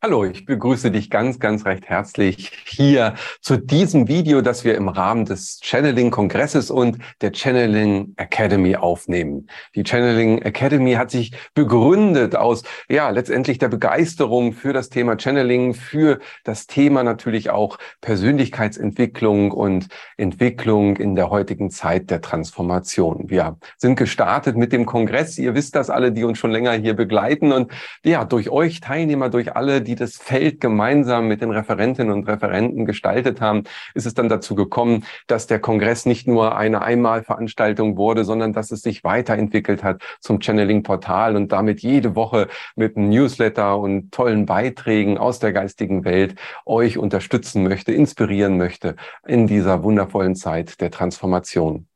[0.00, 4.86] Hallo, ich begrüße dich ganz, ganz recht herzlich hier zu diesem Video, das wir im
[4.86, 9.48] Rahmen des Channeling-Kongresses und der Channeling Academy aufnehmen.
[9.74, 15.74] Die Channeling Academy hat sich begründet aus, ja, letztendlich der Begeisterung für das Thema Channeling,
[15.74, 23.30] für das Thema natürlich auch Persönlichkeitsentwicklung und Entwicklung in der heutigen Zeit der Transformation.
[23.30, 25.38] Wir sind gestartet mit dem Kongress.
[25.38, 27.72] Ihr wisst das alle, die uns schon länger hier begleiten und
[28.04, 32.84] ja, durch euch Teilnehmer, durch alle, die das Feld gemeinsam mit den Referentinnen und Referenten
[32.84, 38.24] gestaltet haben, ist es dann dazu gekommen, dass der Kongress nicht nur eine Einmalveranstaltung wurde,
[38.24, 43.78] sondern dass es sich weiterentwickelt hat zum Channeling-Portal und damit jede Woche mit einem Newsletter
[43.78, 46.34] und tollen Beiträgen aus der geistigen Welt
[46.66, 48.94] euch unterstützen möchte, inspirieren möchte
[49.26, 51.87] in dieser wundervollen Zeit der Transformation.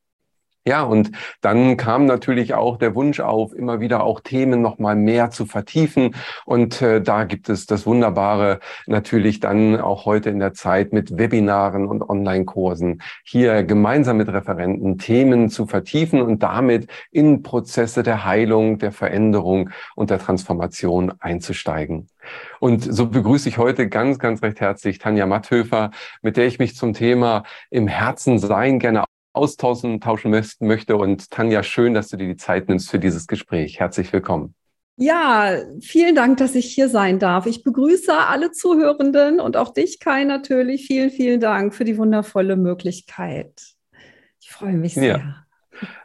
[0.65, 1.11] Ja, und
[1.41, 5.45] dann kam natürlich auch der Wunsch auf, immer wieder auch Themen noch mal mehr zu
[5.45, 6.15] vertiefen.
[6.45, 11.17] Und äh, da gibt es das Wunderbare natürlich dann auch heute in der Zeit mit
[11.17, 18.23] Webinaren und Online-Kursen hier gemeinsam mit Referenten Themen zu vertiefen und damit in Prozesse der
[18.23, 22.07] Heilung, der Veränderung und der Transformation einzusteigen.
[22.61, 26.77] Und so begrüße ich heute ganz, ganz recht herzlich Tanja Matthöfer, mit der ich mich
[26.77, 29.03] zum Thema im Herzen sein gerne
[29.33, 30.95] austauschen tauschen möchte.
[30.95, 33.79] Und Tanja, schön, dass du dir die Zeit nimmst für dieses Gespräch.
[33.79, 34.55] Herzlich willkommen.
[34.95, 37.47] Ja, vielen Dank, dass ich hier sein darf.
[37.47, 40.85] Ich begrüße alle Zuhörenden und auch dich, Kai, natürlich.
[40.85, 43.59] Vielen, vielen Dank für die wundervolle Möglichkeit.
[44.39, 45.17] Ich freue mich sehr.
[45.17, 45.45] Ja.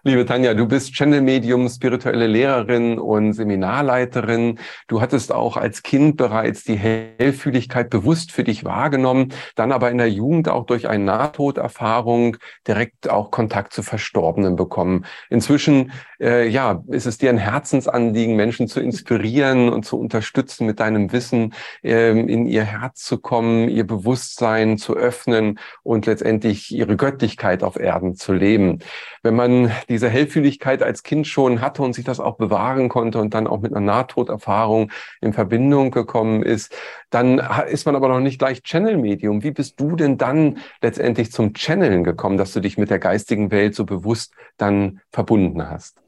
[0.09, 4.59] Liebe Tanja, du bist Channel-Medium, spirituelle Lehrerin und Seminarleiterin.
[4.87, 9.99] Du hattest auch als Kind bereits die Hellfühligkeit bewusst für dich wahrgenommen, dann aber in
[9.99, 15.05] der Jugend auch durch eine Nahtoderfahrung direkt auch Kontakt zu Verstorbenen bekommen.
[15.29, 20.81] Inzwischen, äh, ja, ist es dir ein Herzensanliegen, Menschen zu inspirieren und zu unterstützen, mit
[20.81, 21.53] deinem Wissen
[21.85, 27.79] äh, in ihr Herz zu kommen, ihr Bewusstsein zu öffnen und letztendlich ihre Göttlichkeit auf
[27.79, 28.79] Erden zu leben.
[29.23, 33.35] Wenn man diese Hellfühligkeit als Kind schon hatte und sich das auch bewahren konnte und
[33.35, 36.73] dann auch mit einer Nahtoderfahrung in Verbindung gekommen ist,
[37.11, 39.43] dann ist man aber noch nicht gleich Channel-Medium.
[39.43, 43.51] Wie bist du denn dann letztendlich zum Channeln gekommen, dass du dich mit der geistigen
[43.51, 46.01] Welt so bewusst dann verbunden hast?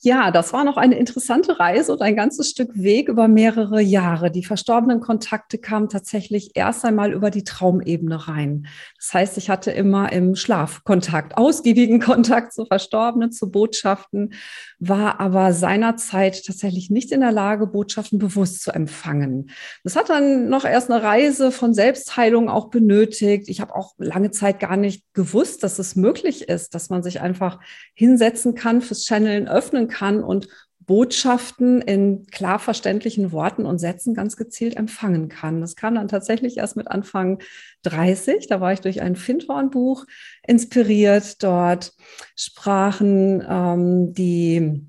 [0.00, 4.30] Ja, das war noch eine interessante Reise und ein ganzes Stück Weg über mehrere Jahre.
[4.30, 8.66] Die verstorbenen Kontakte kamen tatsächlich erst einmal über die Traumebene rein.
[8.98, 14.34] Das heißt, ich hatte immer im Schlaf Kontakt, ausgiebigen Kontakt zu Verstorbenen, zu Botschaften,
[14.78, 19.50] war aber seinerzeit tatsächlich nicht in der Lage, Botschaften bewusst zu empfangen.
[19.82, 23.48] Das hat dann noch erst eine Reise von Selbstheilung auch benötigt.
[23.48, 27.22] Ich habe auch lange Zeit gar nicht gewusst, dass es möglich ist, dass man sich
[27.22, 27.60] einfach
[27.94, 30.48] hinsetzen kann, fürs Channeln öffnen kann und
[30.86, 35.60] Botschaften in klar verständlichen Worten und Sätzen ganz gezielt empfangen kann.
[35.60, 37.42] Das kam dann tatsächlich erst mit Anfang
[37.82, 38.46] 30.
[38.46, 40.06] Da war ich durch ein Findhorn-Buch
[40.46, 41.42] inspiriert.
[41.42, 41.92] Dort
[42.36, 44.86] sprachen ähm, die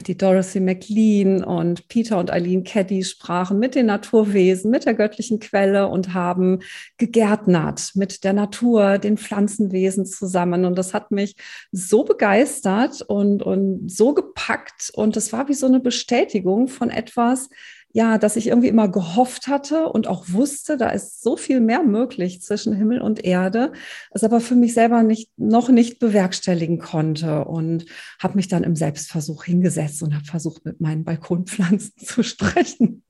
[0.00, 5.40] die Dorothy McLean und Peter und Eileen Caddy sprachen mit den Naturwesen, mit der göttlichen
[5.40, 6.60] Quelle und haben
[6.98, 10.64] gegärtnert mit der Natur, den Pflanzenwesen zusammen.
[10.64, 11.34] Und das hat mich
[11.72, 14.90] so begeistert und, und so gepackt.
[14.94, 17.48] Und das war wie so eine Bestätigung von etwas,
[17.96, 21.82] ja, dass ich irgendwie immer gehofft hatte und auch wusste, da ist so viel mehr
[21.82, 23.72] möglich zwischen Himmel und Erde,
[24.10, 27.86] es aber für mich selber nicht, noch nicht bewerkstelligen konnte und
[28.18, 33.02] habe mich dann im Selbstversuch hingesetzt und habe versucht, mit meinen Balkonpflanzen zu sprechen.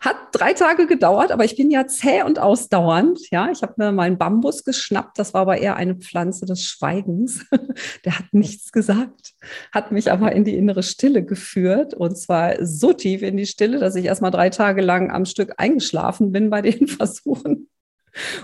[0.00, 3.18] Hat drei Tage gedauert, aber ich bin ja zäh und ausdauernd.
[3.30, 5.18] Ja, ich habe mir mal einen Bambus geschnappt.
[5.18, 7.44] Das war aber eher eine Pflanze des Schweigens.
[8.04, 9.34] Der hat nichts gesagt,
[9.72, 13.78] hat mich aber in die innere Stille geführt und zwar so tief in die Stille,
[13.78, 17.68] dass ich erst mal drei Tage lang am Stück eingeschlafen bin bei den Versuchen.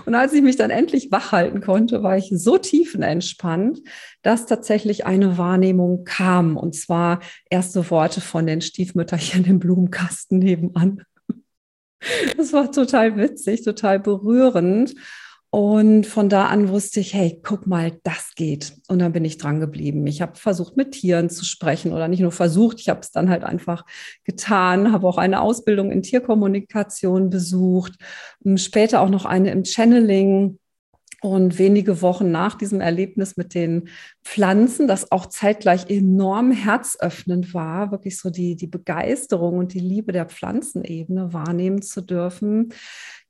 [0.05, 3.81] Und als ich mich dann endlich wach halten konnte, war ich so tiefenentspannt,
[4.21, 6.57] dass tatsächlich eine Wahrnehmung kam.
[6.57, 7.19] Und zwar
[7.49, 11.03] erste Worte von den Stiefmütterchen im Blumenkasten nebenan.
[12.37, 14.93] Das war total witzig, total berührend.
[15.55, 18.73] Und von da an wusste ich, hey, guck mal, das geht.
[18.89, 20.05] Und dann bin ich dran geblieben.
[20.05, 23.29] Ich habe versucht, mit Tieren zu sprechen oder nicht nur versucht, ich habe es dann
[23.29, 23.85] halt einfach
[24.25, 27.93] getan, habe auch eine Ausbildung in Tierkommunikation besucht,
[28.57, 30.59] später auch noch eine im Channeling.
[31.25, 33.89] Und wenige Wochen nach diesem Erlebnis mit den
[34.23, 40.11] Pflanzen, das auch zeitgleich enorm herzöffnend war, wirklich so die, die Begeisterung und die Liebe
[40.11, 42.73] der Pflanzenebene wahrnehmen zu dürfen,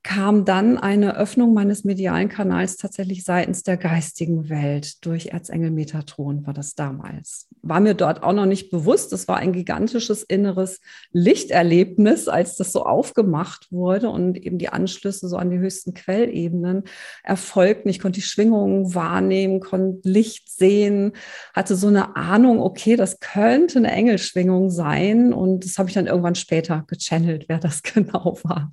[0.06, 6.46] kam dann eine Öffnung meines medialen Kanals tatsächlich seitens der geistigen Welt durch Erzengel Metatron
[6.46, 7.48] war das damals.
[7.63, 9.12] War mir dort auch noch nicht bewusst.
[9.13, 10.80] Es war ein gigantisches inneres
[11.12, 16.84] Lichterlebnis, als das so aufgemacht wurde und eben die Anschlüsse so an die höchsten Quellebenen
[17.24, 17.90] erfolgten.
[17.90, 21.13] Ich konnte die Schwingungen wahrnehmen, konnte Licht sehen,
[21.56, 25.34] hatte so eine Ahnung, okay, das könnte eine Engelschwingung sein.
[25.34, 28.72] Und das habe ich dann irgendwann später gechannelt, wer das genau war.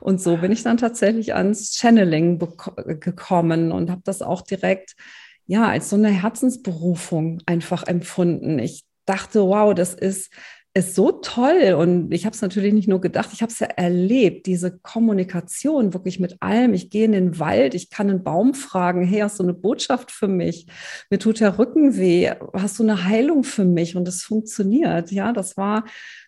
[0.00, 2.38] Und so bin ich dann tatsächlich ans Channeling
[3.00, 4.94] gekommen und habe das auch direkt
[5.46, 8.58] ja als so eine Herzensberufung einfach empfunden.
[8.58, 10.30] Ich dachte, wow, das ist
[10.76, 13.68] ist so toll und ich habe es natürlich nicht nur gedacht, ich habe es ja
[13.68, 16.74] erlebt, diese Kommunikation wirklich mit allem.
[16.74, 20.10] Ich gehe in den Wald, ich kann einen Baum fragen, hey, hast du eine Botschaft
[20.10, 20.66] für mich?
[21.10, 23.94] Mir tut der Rücken weh, hast du eine Heilung für mich?
[23.94, 25.12] Und es funktioniert.
[25.12, 25.84] Ja, das war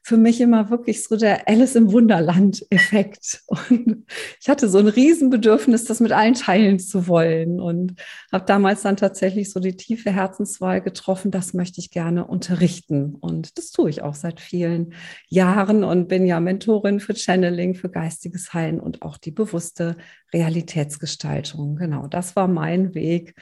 [0.06, 3.42] für mich immer wirklich so der Alice im Wunderland-Effekt.
[3.48, 4.06] Und
[4.40, 7.58] ich hatte so ein Riesenbedürfnis, das mit allen teilen zu wollen.
[7.58, 7.96] Und
[8.30, 13.16] habe damals dann tatsächlich so die tiefe Herzenswahl getroffen, das möchte ich gerne unterrichten.
[13.16, 14.94] Und das tue ich auch seit vielen
[15.28, 19.96] Jahren und bin ja Mentorin für Channeling, für geistiges Heilen und auch die bewusste
[20.32, 21.74] Realitätsgestaltung.
[21.74, 23.34] Genau, das war mein Weg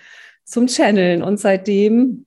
[0.44, 1.22] zum Channeln.
[1.22, 2.24] Und seitdem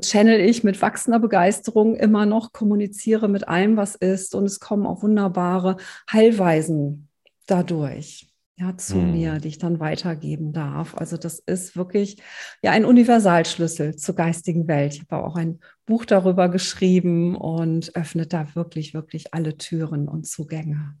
[0.00, 4.86] channel ich mit wachsender Begeisterung immer noch, kommuniziere mit allem, was ist und es kommen
[4.86, 5.76] auch wunderbare
[6.10, 7.08] Heilweisen
[7.46, 8.28] dadurch.
[8.56, 9.12] Ja, zu hm.
[9.12, 10.94] mir, die ich dann weitergeben darf.
[10.96, 12.22] Also das ist wirklich
[12.62, 14.94] ja ein Universalschlüssel zur geistigen Welt.
[14.94, 20.26] Ich habe auch ein Buch darüber geschrieben und öffnet da wirklich, wirklich alle Türen und
[20.26, 20.96] Zugänge.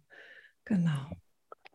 [0.64, 1.10] Genau.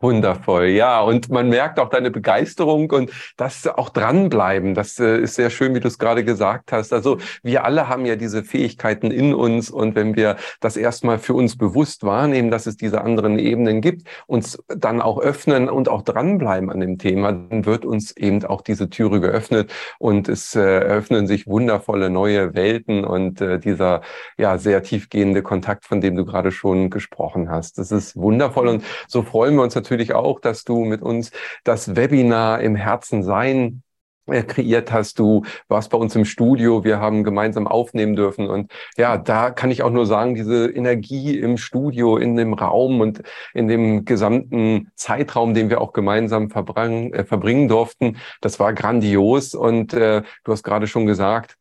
[0.00, 1.00] Wundervoll, ja.
[1.00, 4.74] Und man merkt auch deine Begeisterung und das auch dranbleiben.
[4.74, 6.92] Das äh, ist sehr schön, wie du es gerade gesagt hast.
[6.92, 11.34] Also wir alle haben ja diese Fähigkeiten in uns und wenn wir das erstmal für
[11.34, 16.02] uns bewusst wahrnehmen, dass es diese anderen Ebenen gibt, uns dann auch öffnen und auch
[16.02, 20.60] dranbleiben an dem Thema, dann wird uns eben auch diese Türe geöffnet und es äh,
[20.60, 24.02] eröffnen sich wundervolle neue Welten und äh, dieser
[24.36, 27.78] ja sehr tiefgehende Kontakt, von dem du gerade schon gesprochen hast.
[27.78, 31.30] Das ist wundervoll und so freuen wir uns natürlich natürlich auch, dass du mit uns
[31.64, 33.82] das Webinar im Herzen sein
[34.26, 35.18] äh, kreiert hast.
[35.18, 38.48] Du warst bei uns im Studio, wir haben gemeinsam aufnehmen dürfen.
[38.48, 43.00] Und ja, da kann ich auch nur sagen, diese Energie im Studio, in dem Raum
[43.00, 43.22] und
[43.54, 49.54] in dem gesamten Zeitraum, den wir auch gemeinsam verbringen, äh, verbringen durften, das war grandios.
[49.54, 51.57] Und äh, du hast gerade schon gesagt,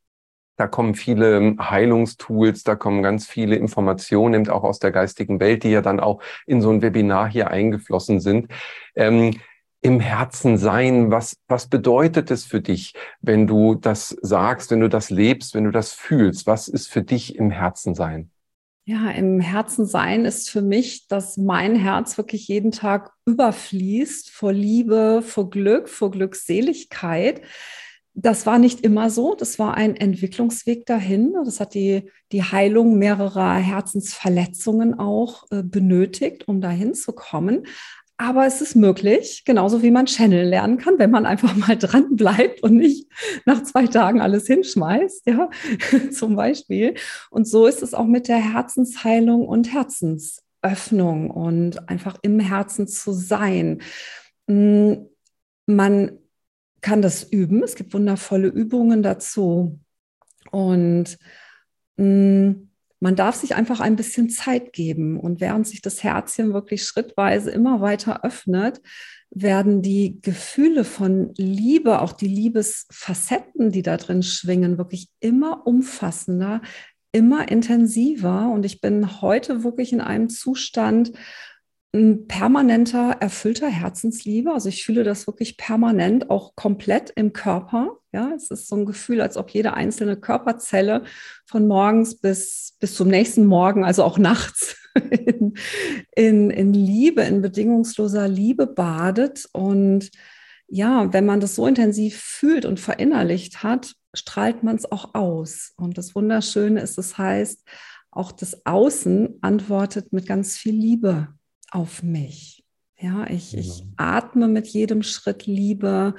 [0.58, 5.64] da kommen viele Heilungstools, da kommen ganz viele Informationen, eben auch aus der geistigen Welt,
[5.64, 8.48] die ja dann auch in so ein Webinar hier eingeflossen sind.
[8.96, 9.40] Ähm,
[9.82, 14.90] Im Herzen sein, was, was bedeutet es für dich, wenn du das sagst, wenn du
[14.90, 16.48] das lebst, wenn du das fühlst?
[16.48, 18.32] Was ist für dich im Herzen sein?
[18.86, 24.54] Ja, im Herzen sein ist für mich, dass mein Herz wirklich jeden Tag überfließt vor
[24.54, 27.42] Liebe, vor Glück, vor Glückseligkeit
[28.20, 29.36] das war nicht immer so.
[29.36, 31.36] Das war ein Entwicklungsweg dahin.
[31.46, 37.68] Das hat die, die Heilung mehrerer Herzensverletzungen auch äh, benötigt, um dahin zu kommen.
[38.18, 42.16] Aber es ist möglich, genauso wie man Channel lernen kann, wenn man einfach mal dran
[42.16, 43.08] bleibt und nicht
[43.46, 45.52] nach zwei Tagen alles hinschmeißt, ja,
[46.12, 46.96] zum Beispiel.
[47.30, 53.12] Und so ist es auch mit der Herzensheilung und Herzensöffnung und einfach im Herzen zu
[53.12, 53.84] sein.
[54.48, 55.06] Hm,
[55.68, 56.18] man
[56.88, 57.64] kann das üben.
[57.64, 59.78] Es gibt wundervolle Übungen dazu.
[60.52, 61.18] Und
[61.98, 62.70] mh, mm,
[63.00, 65.20] man darf sich einfach ein bisschen Zeit geben.
[65.20, 68.82] Und während sich das Herzchen wirklich schrittweise immer weiter öffnet,
[69.30, 76.62] werden die Gefühle von Liebe, auch die Liebesfacetten, die da drin schwingen, wirklich immer umfassender,
[77.12, 78.50] immer intensiver.
[78.50, 81.12] Und ich bin heute wirklich in einem Zustand,
[81.94, 84.52] ein permanenter, erfüllter Herzensliebe.
[84.52, 87.98] Also ich fühle das wirklich permanent, auch komplett im Körper.
[88.12, 91.04] Ja, es ist so ein Gefühl, als ob jede einzelne Körperzelle
[91.46, 94.76] von morgens bis, bis zum nächsten Morgen, also auch nachts,
[95.12, 95.54] in,
[96.16, 99.48] in, in Liebe, in bedingungsloser Liebe badet.
[99.54, 100.12] Und
[100.68, 105.74] ja, wenn man das so intensiv fühlt und verinnerlicht hat, strahlt man es auch aus.
[105.78, 107.64] Und das Wunderschöne ist, es das heißt,
[108.12, 111.37] auch das Außen antwortet mit ganz viel Liebe
[111.72, 112.64] auf mich.
[113.00, 116.16] Ja, ich, ich atme mit jedem Schritt Liebe.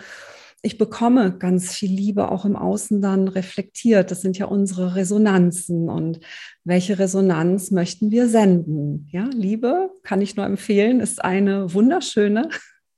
[0.62, 4.10] Ich bekomme ganz viel Liebe auch im Außen dann reflektiert.
[4.10, 5.88] Das sind ja unsere Resonanzen.
[5.88, 6.20] Und
[6.64, 9.08] welche Resonanz möchten wir senden?
[9.10, 12.48] Ja, Liebe kann ich nur empfehlen, ist eine wunderschöne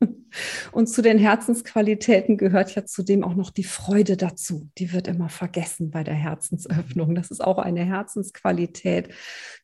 [0.72, 4.68] Und zu den Herzensqualitäten gehört ja zudem auch noch die Freude dazu.
[4.78, 7.14] Die wird immer vergessen bei der Herzensöffnung.
[7.14, 9.10] Das ist auch eine Herzensqualität,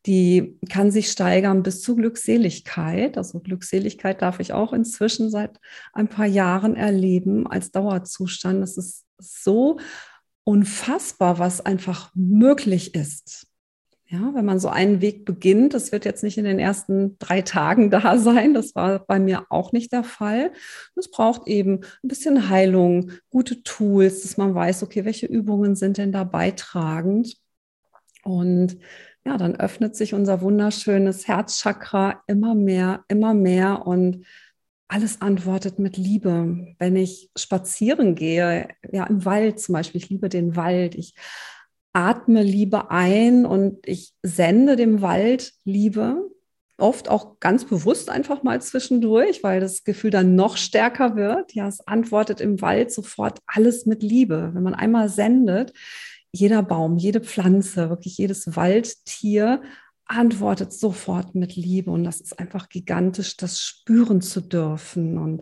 [0.05, 3.17] die kann sich steigern bis zu Glückseligkeit.
[3.17, 5.59] Also Glückseligkeit darf ich auch inzwischen seit
[5.93, 8.61] ein paar Jahren erleben als Dauerzustand.
[8.61, 9.79] Das ist so
[10.43, 13.46] unfassbar, was einfach möglich ist.
[14.09, 17.41] Ja, wenn man so einen Weg beginnt, das wird jetzt nicht in den ersten drei
[17.41, 18.53] Tagen da sein.
[18.53, 20.53] Das war bei mir auch nicht der Fall.
[20.95, 25.97] Es braucht eben ein bisschen Heilung, gute Tools, dass man weiß, okay, welche Übungen sind
[25.97, 27.35] denn da beitragend?
[28.23, 28.77] Und
[29.25, 34.25] ja, dann öffnet sich unser wunderschönes Herzchakra immer mehr, immer mehr und
[34.87, 36.75] alles antwortet mit Liebe.
[36.79, 41.13] Wenn ich spazieren gehe, ja, im Wald zum Beispiel, ich liebe den Wald, ich
[41.97, 46.29] atme Liebe ein und ich sende dem Wald Liebe.
[46.77, 51.55] Oft auch ganz bewusst einfach mal zwischendurch, weil das Gefühl dann noch stärker wird.
[51.55, 54.51] Ja, es antwortet im Wald sofort alles mit Liebe.
[54.53, 55.73] Wenn man einmal sendet,
[56.31, 59.63] jeder Baum, jede Pflanze, wirklich jedes Waldtier
[60.05, 61.89] antwortet sofort mit Liebe.
[61.89, 65.17] Und das ist einfach gigantisch, das spüren zu dürfen.
[65.17, 65.41] Und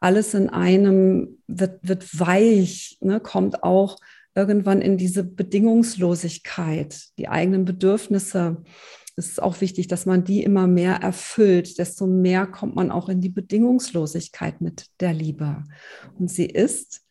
[0.00, 3.98] alles in einem wird, wird weich, ne, kommt auch
[4.34, 8.62] irgendwann in diese Bedingungslosigkeit, die eigenen Bedürfnisse.
[9.16, 13.08] Es ist auch wichtig, dass man die immer mehr erfüllt, desto mehr kommt man auch
[13.08, 15.64] in die Bedingungslosigkeit mit der Liebe.
[16.18, 17.02] Und sie ist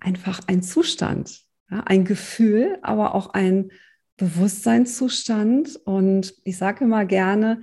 [0.00, 3.70] einfach ein Zustand, ja, ein Gefühl, aber auch ein
[4.18, 5.80] Bewusstseinszustand.
[5.84, 7.60] Und ich sage immer gerne,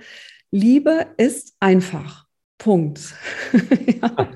[0.50, 2.24] Liebe ist einfach.
[2.58, 3.14] Punkt.
[4.02, 4.30] ja.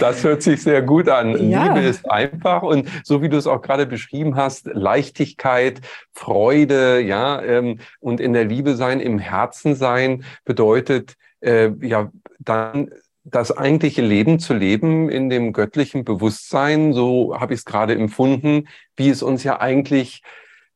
[0.00, 1.50] Das hört sich sehr gut an.
[1.50, 1.64] Ja.
[1.64, 5.80] Liebe ist einfach und so wie du es auch gerade beschrieben hast, Leichtigkeit,
[6.12, 12.90] Freude, ja, ähm, und in der Liebe sein, im Herzen sein, bedeutet äh, ja dann
[13.24, 18.68] das eigentliche Leben zu leben in dem göttlichen Bewusstsein, so habe ich es gerade empfunden,
[18.96, 20.22] wie es uns ja eigentlich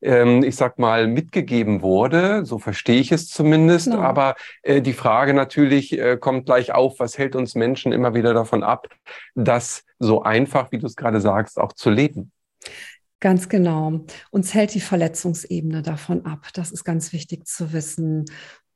[0.01, 2.45] ähm, ich sag mal, mitgegeben wurde.
[2.45, 3.89] So verstehe ich es zumindest.
[3.89, 4.01] Genau.
[4.01, 8.33] Aber äh, die Frage natürlich äh, kommt gleich auf, was hält uns Menschen immer wieder
[8.33, 8.87] davon ab,
[9.35, 12.31] das so einfach, wie du es gerade sagst, auch zu leben?
[13.19, 14.01] Ganz genau.
[14.29, 16.47] Uns hält die Verletzungsebene davon ab.
[16.53, 18.25] Das ist ganz wichtig zu wissen.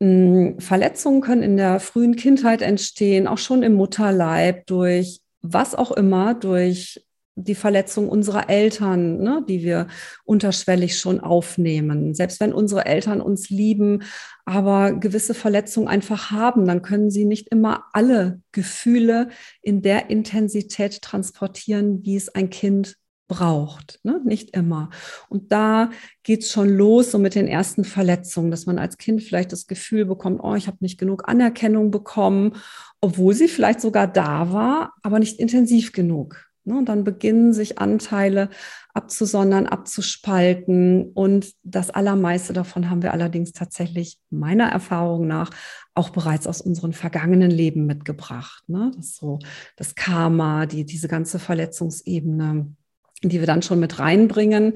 [0.01, 5.91] Hm, Verletzungen können in der frühen Kindheit entstehen, auch schon im Mutterleib durch was auch
[5.91, 7.03] immer, durch
[7.43, 9.87] die Verletzung unserer Eltern, ne, die wir
[10.23, 12.13] unterschwellig schon aufnehmen.
[12.13, 14.03] Selbst wenn unsere Eltern uns lieben,
[14.45, 19.29] aber gewisse Verletzungen einfach haben, dann können sie nicht immer alle Gefühle
[19.61, 22.97] in der Intensität transportieren, wie es ein Kind
[23.31, 24.01] braucht.
[24.03, 24.19] Ne?
[24.25, 24.89] Nicht immer.
[25.29, 25.91] Und da
[26.23, 29.67] geht es schon los, so mit den ersten Verletzungen, dass man als Kind vielleicht das
[29.67, 32.57] Gefühl bekommt, oh, ich habe nicht genug Anerkennung bekommen,
[32.99, 36.50] obwohl sie vielleicht sogar da war, aber nicht intensiv genug.
[36.63, 38.49] Ne, und dann beginnen sich Anteile
[38.93, 41.11] abzusondern, abzuspalten.
[41.13, 45.49] Und das Allermeiste davon haben wir allerdings tatsächlich meiner Erfahrung nach
[45.95, 48.63] auch bereits aus unseren vergangenen Leben mitgebracht.
[48.67, 48.91] Ne?
[48.95, 49.39] Das so
[49.75, 52.75] das Karma, die, diese ganze Verletzungsebene,
[53.23, 54.73] die wir dann schon mit reinbringen.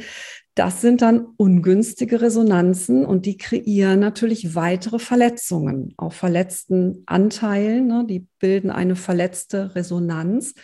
[0.55, 7.85] Das sind dann ungünstige Resonanzen und die kreieren natürlich weitere Verletzungen auf verletzten Anteilen.
[7.85, 8.05] Ne?
[8.09, 10.55] Die bilden eine verletzte Resonanz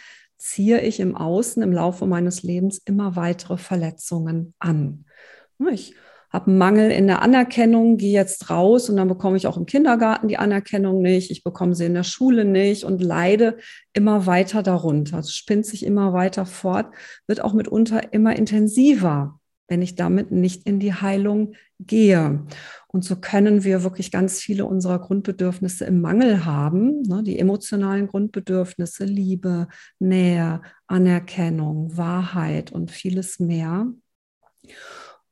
[0.41, 5.05] ziehe ich im Außen im Laufe meines Lebens immer weitere Verletzungen an.
[5.71, 5.93] Ich
[6.31, 9.67] habe einen Mangel in der Anerkennung, gehe jetzt raus und dann bekomme ich auch im
[9.67, 13.57] Kindergarten die Anerkennung nicht, ich bekomme sie in der Schule nicht und leide
[13.93, 15.17] immer weiter darunter.
[15.17, 16.87] Also spinnt sich immer weiter fort,
[17.27, 22.45] wird auch mitunter immer intensiver, wenn ich damit nicht in die Heilung gehe.
[22.91, 28.07] Und so können wir wirklich ganz viele unserer Grundbedürfnisse im Mangel haben, ne, die emotionalen
[28.07, 29.67] Grundbedürfnisse, Liebe,
[29.99, 33.87] Nähe, Anerkennung, Wahrheit und vieles mehr.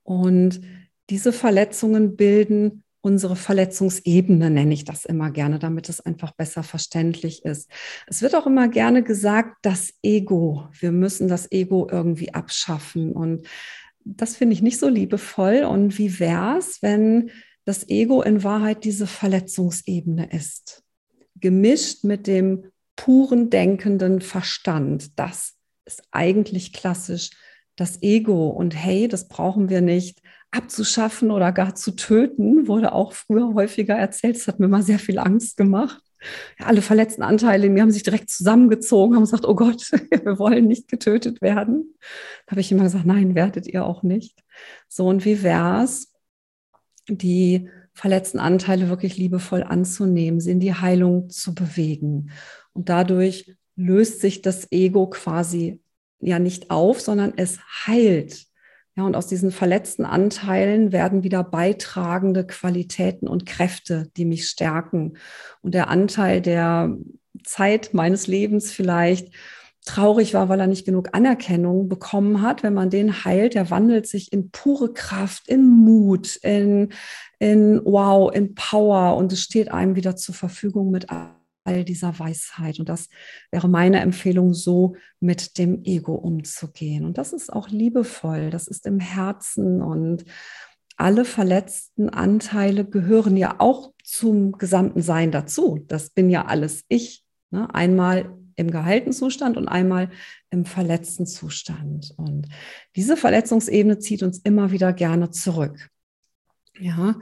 [0.03, 0.61] Und
[1.09, 7.45] diese Verletzungen bilden unsere Verletzungsebene, nenne ich das immer gerne, damit es einfach besser verständlich
[7.45, 7.69] ist.
[8.07, 10.67] Es wird auch immer gerne gesagt, das Ego.
[10.79, 13.13] Wir müssen das Ego irgendwie abschaffen.
[13.13, 13.47] Und
[14.03, 15.63] das finde ich nicht so liebevoll.
[15.63, 17.31] Und wie wäre es, wenn
[17.69, 20.81] das Ego in Wahrheit diese Verletzungsebene ist,
[21.35, 25.19] gemischt mit dem puren denkenden Verstand.
[25.19, 25.53] Das
[25.85, 27.29] ist eigentlich klassisch
[27.75, 28.49] das Ego.
[28.49, 33.93] Und hey, das brauchen wir nicht abzuschaffen oder gar zu töten, wurde auch früher häufiger
[33.93, 34.37] erzählt.
[34.37, 36.01] Das hat mir mal sehr viel Angst gemacht.
[36.59, 40.39] Ja, alle verletzten Anteile in mir haben sich direkt zusammengezogen, haben gesagt, oh Gott, wir
[40.39, 41.93] wollen nicht getötet werden.
[42.47, 44.43] Da habe ich immer gesagt, nein, werdet ihr auch nicht.
[44.87, 46.08] So, und wie wäre es,
[47.17, 52.31] die verletzten Anteile wirklich liebevoll anzunehmen, sie in die Heilung zu bewegen
[52.73, 55.81] Und dadurch löst sich das Ego quasi
[56.19, 58.45] ja nicht auf, sondern es heilt.
[58.95, 65.17] Ja, und aus diesen verletzten Anteilen werden wieder beitragende Qualitäten und Kräfte, die mich stärken.
[65.61, 66.97] Und der Anteil der
[67.43, 69.33] Zeit meines Lebens vielleicht
[69.89, 74.07] traurig war, weil er nicht genug Anerkennung bekommen hat, wenn man den heilt, der wandelt
[74.07, 76.89] sich in pure Kraft, in Mut, in,
[77.39, 82.79] in Wow, in Power und es steht einem wieder zur Verfügung mit all dieser Weisheit.
[82.79, 83.09] Und das
[83.51, 87.03] wäre meine Empfehlung, so mit dem Ego umzugehen.
[87.03, 90.23] Und das ist auch liebevoll, das ist im Herzen und
[90.97, 95.79] alle verletzten Anteile gehören ja auch zum gesamten Sein dazu.
[95.87, 97.23] Das bin ja alles ich.
[97.51, 97.73] Ne?
[97.73, 100.09] Einmal im geheilten Zustand und einmal
[100.51, 102.13] im verletzten Zustand.
[102.17, 102.47] Und
[102.95, 105.89] diese Verletzungsebene zieht uns immer wieder gerne zurück.
[106.79, 107.15] Ja,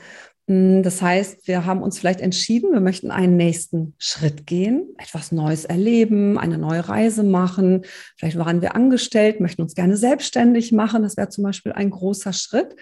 [0.48, 5.32] hm, das heißt, wir haben uns vielleicht entschieden, wir möchten einen nächsten Schritt gehen, etwas
[5.32, 7.84] Neues erleben, eine neue Reise machen.
[8.18, 11.04] Vielleicht waren wir angestellt, möchten uns gerne selbstständig machen.
[11.04, 12.76] Das wäre zum Beispiel ein großer Schritt.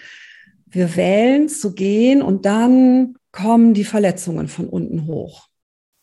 [0.68, 5.48] Wir wählen zu gehen und dann kommen die Verletzungen von unten hoch.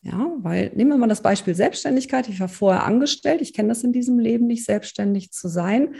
[0.04, 2.28] Ja, weil nehmen wir mal das Beispiel Selbstständigkeit.
[2.28, 3.40] Ich war vorher angestellt.
[3.40, 5.94] Ich kenne das in diesem Leben nicht, selbstständig zu sein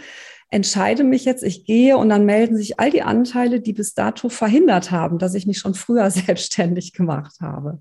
[0.53, 4.29] entscheide mich jetzt, ich gehe und dann melden sich all die Anteile, die bis dato
[4.29, 7.81] verhindert haben, dass ich mich schon früher selbstständig gemacht habe.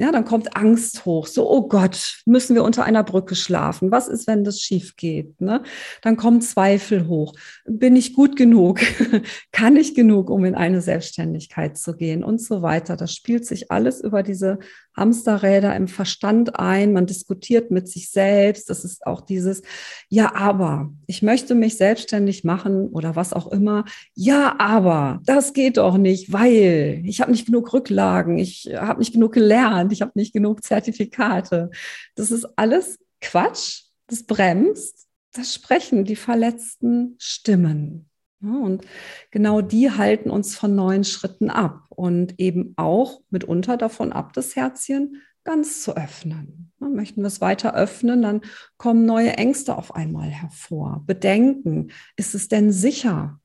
[0.00, 1.28] Ja, dann kommt Angst hoch.
[1.28, 3.92] So, oh Gott, müssen wir unter einer Brücke schlafen?
[3.92, 5.40] Was ist, wenn das schief geht?
[5.40, 5.62] Ne?
[6.02, 7.34] Dann kommen Zweifel hoch.
[7.66, 8.80] Bin ich gut genug?
[9.52, 12.96] Kann ich genug, um in eine Selbstständigkeit zu gehen und so weiter?
[12.96, 14.58] Das spielt sich alles über diese
[14.96, 16.92] Hamsterräder im Verstand ein.
[16.92, 18.68] Man diskutiert mit sich selbst.
[18.68, 19.62] Das ist auch dieses,
[20.08, 21.76] ja, aber ich möchte mich
[22.08, 23.84] selbstständig machen oder was auch immer.
[24.14, 29.12] Ja, aber das geht doch nicht, weil ich habe nicht genug Rücklagen, ich habe nicht
[29.12, 31.70] genug gelernt, ich habe nicht genug Zertifikate.
[32.14, 33.82] Das ist alles Quatsch.
[34.06, 38.08] Das bremst das Sprechen, die verletzten Stimmen.
[38.40, 38.84] Und
[39.30, 44.56] genau die halten uns von neuen Schritten ab und eben auch mitunter davon ab, das
[44.56, 46.72] Herzchen ganz zu öffnen.
[46.78, 48.42] Möchten wir es weiter öffnen, dann
[48.76, 51.02] kommen neue Ängste auf einmal hervor.
[51.06, 53.40] Bedenken, ist es denn sicher?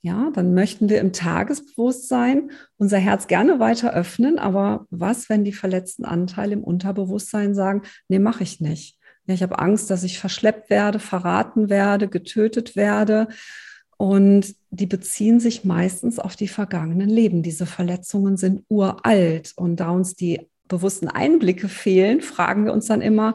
[0.00, 5.52] Ja, dann möchten wir im Tagesbewusstsein unser Herz gerne weiter öffnen, aber was, wenn die
[5.52, 8.98] verletzten Anteile im Unterbewusstsein sagen, nee, mache ich nicht.
[9.26, 13.28] Ja, ich habe Angst, dass ich verschleppt werde, verraten werde, getötet werde.
[13.98, 17.42] Und die beziehen sich meistens auf die vergangenen Leben.
[17.42, 19.52] Diese Verletzungen sind uralt.
[19.56, 23.34] Und da uns die bewussten Einblicke fehlen, fragen wir uns dann immer,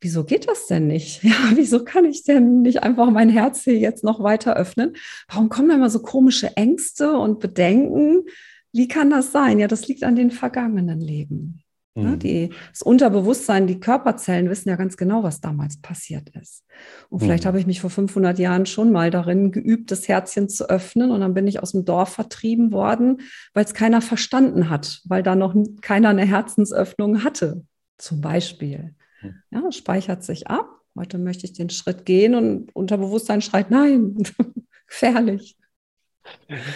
[0.00, 1.22] wieso geht das denn nicht?
[1.22, 4.96] Ja, wieso kann ich denn nicht einfach mein Herz hier jetzt noch weiter öffnen?
[5.28, 8.24] Warum kommen da immer so komische Ängste und Bedenken?
[8.72, 9.58] Wie kann das sein?
[9.58, 11.61] Ja, das liegt an den vergangenen Leben.
[11.94, 12.18] Ne, mhm.
[12.20, 16.64] Die, das Unterbewusstsein, die Körperzellen wissen ja ganz genau, was damals passiert ist.
[17.10, 17.48] Und vielleicht mhm.
[17.48, 21.10] habe ich mich vor 500 Jahren schon mal darin geübt, das Herzchen zu öffnen.
[21.10, 23.20] Und dann bin ich aus dem Dorf vertrieben worden,
[23.52, 27.62] weil es keiner verstanden hat, weil da noch keiner eine Herzensöffnung hatte,
[27.98, 28.94] zum Beispiel.
[29.20, 29.34] Mhm.
[29.50, 30.68] Ja, speichert sich ab.
[30.96, 34.16] Heute möchte ich den Schritt gehen und Unterbewusstsein schreit, nein,
[34.86, 35.58] gefährlich.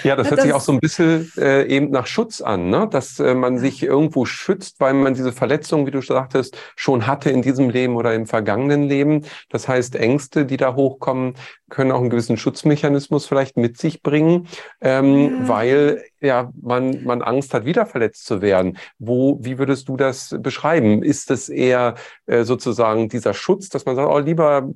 [0.04, 2.88] Ja, das hört das sich auch so ein bisschen äh, eben nach Schutz an, ne?
[2.90, 7.30] dass äh, man sich irgendwo schützt, weil man diese Verletzung, wie du sagtest, schon hatte
[7.30, 9.24] in diesem Leben oder im vergangenen Leben.
[9.50, 11.34] Das heißt, Ängste, die da hochkommen,
[11.68, 14.48] können auch einen gewissen Schutzmechanismus vielleicht mit sich bringen,
[14.80, 15.48] ähm, ja.
[15.48, 18.76] weil ja man, man Angst hat, wieder verletzt zu werden.
[18.98, 21.02] Wo, wie würdest du das beschreiben?
[21.02, 21.94] Ist es eher
[22.26, 24.68] äh, sozusagen dieser Schutz, dass man sagt, oh, lieber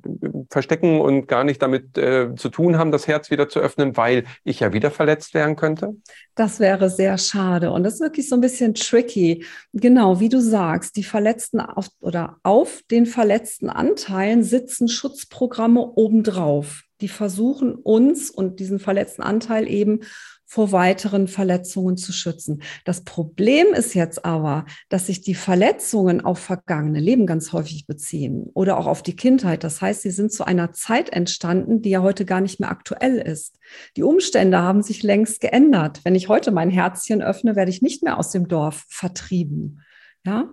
[0.49, 4.23] verstecken und gar nicht damit äh, zu tun haben, das Herz wieder zu öffnen, weil
[4.43, 5.95] ich ja wieder verletzt werden könnte?
[6.35, 7.71] Das wäre sehr schade.
[7.71, 9.45] Und das ist wirklich so ein bisschen tricky.
[9.73, 16.83] Genau, wie du sagst, die verletzten auf, oder auf den verletzten Anteilen sitzen Schutzprogramme obendrauf.
[17.01, 20.01] Die versuchen uns und diesen verletzten Anteil eben
[20.51, 22.61] vor weiteren Verletzungen zu schützen.
[22.83, 28.49] Das Problem ist jetzt aber, dass sich die Verletzungen auf vergangene Leben ganz häufig beziehen
[28.53, 29.63] oder auch auf die Kindheit.
[29.63, 33.17] Das heißt, sie sind zu einer Zeit entstanden, die ja heute gar nicht mehr aktuell
[33.17, 33.59] ist.
[33.95, 36.01] Die Umstände haben sich längst geändert.
[36.03, 39.79] Wenn ich heute mein Herzchen öffne, werde ich nicht mehr aus dem Dorf vertrieben.
[40.25, 40.51] Ja,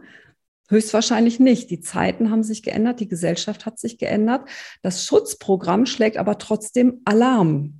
[0.70, 1.70] Höchstwahrscheinlich nicht.
[1.70, 4.48] Die Zeiten haben sich geändert, die Gesellschaft hat sich geändert.
[4.82, 7.77] Das Schutzprogramm schlägt aber trotzdem Alarm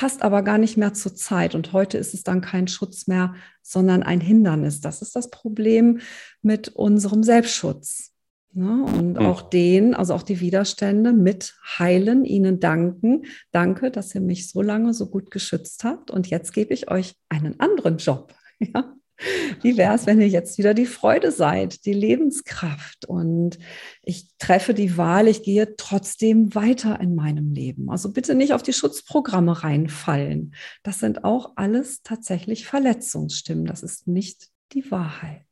[0.00, 1.54] passt aber gar nicht mehr zur Zeit.
[1.54, 4.80] Und heute ist es dann kein Schutz mehr, sondern ein Hindernis.
[4.80, 6.00] Das ist das Problem
[6.40, 8.14] mit unserem Selbstschutz.
[8.54, 8.82] Ne?
[8.82, 9.18] Und mhm.
[9.18, 13.26] auch den, also auch die Widerstände mit heilen, ihnen danken.
[13.52, 16.10] Danke, dass ihr mich so lange so gut geschützt habt.
[16.10, 18.32] Und jetzt gebe ich euch einen anderen Job.
[18.74, 18.94] Ja?
[19.62, 23.58] Wie wäre es, wenn ihr jetzt wieder die Freude seid, die Lebenskraft und
[24.02, 27.90] ich treffe die Wahl, ich gehe trotzdem weiter in meinem Leben.
[27.90, 30.54] Also bitte nicht auf die Schutzprogramme reinfallen.
[30.82, 33.66] Das sind auch alles tatsächlich Verletzungsstimmen.
[33.66, 35.44] Das ist nicht die Wahrheit.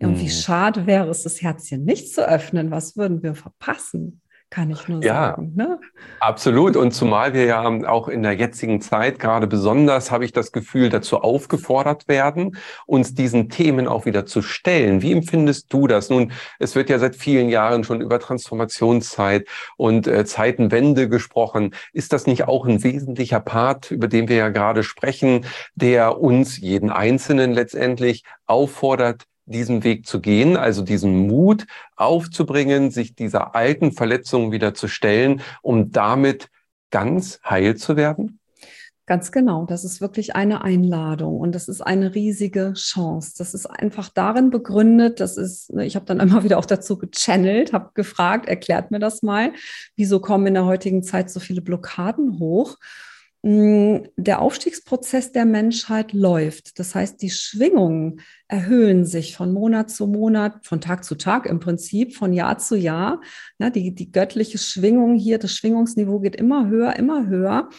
[0.00, 0.30] Ja, und wie mhm.
[0.30, 2.70] schade wäre es, das Herzchen nicht zu öffnen.
[2.70, 4.22] Was würden wir verpassen?
[4.50, 5.52] Kann ich nur ja, sagen.
[5.54, 5.78] Ne?
[6.18, 6.76] Absolut.
[6.76, 10.90] Und zumal wir ja auch in der jetzigen Zeit gerade besonders, habe ich das Gefühl,
[10.90, 15.02] dazu aufgefordert werden, uns diesen Themen auch wieder zu stellen.
[15.02, 16.10] Wie empfindest du das?
[16.10, 21.74] Nun, es wird ja seit vielen Jahren schon über Transformationszeit und äh, Zeitenwende gesprochen.
[21.92, 26.58] Ist das nicht auch ein wesentlicher Part, über den wir ja gerade sprechen, der uns,
[26.58, 33.92] jeden Einzelnen letztendlich, auffordert, diesen Weg zu gehen, also diesen Mut aufzubringen, sich dieser alten
[33.92, 36.48] Verletzung wieder zu stellen, um damit
[36.90, 38.40] ganz heil zu werden?
[39.10, 43.34] Ganz genau, das ist wirklich eine Einladung und das ist eine riesige Chance.
[43.38, 46.96] Das ist einfach darin begründet, das ist, ne, ich habe dann immer wieder auch dazu
[46.96, 49.52] gechannelt, habe gefragt, erklärt mir das mal,
[49.96, 52.76] wieso kommen in der heutigen Zeit so viele Blockaden hoch?
[53.42, 56.78] Mm, der Aufstiegsprozess der Menschheit läuft.
[56.78, 61.58] Das heißt, die Schwingungen erhöhen sich von Monat zu Monat, von Tag zu Tag im
[61.58, 63.22] Prinzip, von Jahr zu Jahr.
[63.58, 67.70] die, die göttliche Schwingung hier, das Schwingungsniveau geht immer höher, immer höher.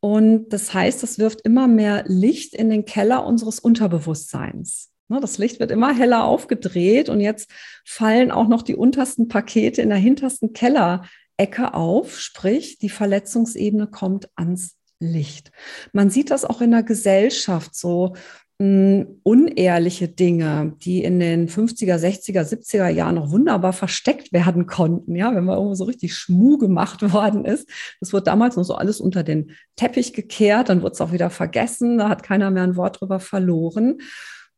[0.00, 4.88] Und das heißt, es wirft immer mehr Licht in den Keller unseres Unterbewusstseins.
[5.08, 7.50] Das Licht wird immer heller aufgedreht und jetzt
[7.84, 14.30] fallen auch noch die untersten Pakete in der hintersten Kellerecke auf, sprich die Verletzungsebene kommt
[14.36, 15.52] ans Licht.
[15.92, 18.14] Man sieht das auch in der Gesellschaft so
[18.58, 24.66] mh, hm, unehrliche Dinge, die in den 50er, 60er, 70er Jahren noch wunderbar versteckt werden
[24.66, 25.16] konnten.
[25.16, 27.68] Ja, wenn man irgendwo so richtig schmu gemacht worden ist.
[28.00, 31.30] Das wird damals noch so alles unter den Teppich gekehrt, dann wird es auch wieder
[31.30, 31.98] vergessen.
[31.98, 33.98] Da hat keiner mehr ein Wort drüber verloren.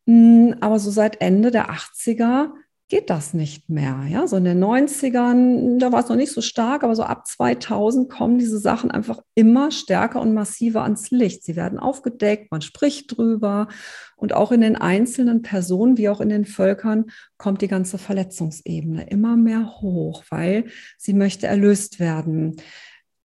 [0.07, 2.51] Hm, aber so seit Ende der 80er
[2.87, 4.05] geht das nicht mehr.
[4.07, 7.25] Ja, so in den 90ern, da war es noch nicht so stark, aber so ab
[7.25, 11.43] 2000 kommen diese Sachen einfach immer stärker und massiver ans Licht.
[11.43, 13.67] Sie werden aufgedeckt, man spricht drüber
[14.15, 17.05] und auch in den einzelnen Personen wie auch in den Völkern
[17.37, 20.65] kommt die ganze Verletzungsebene immer mehr hoch, weil
[20.97, 22.57] sie möchte erlöst werden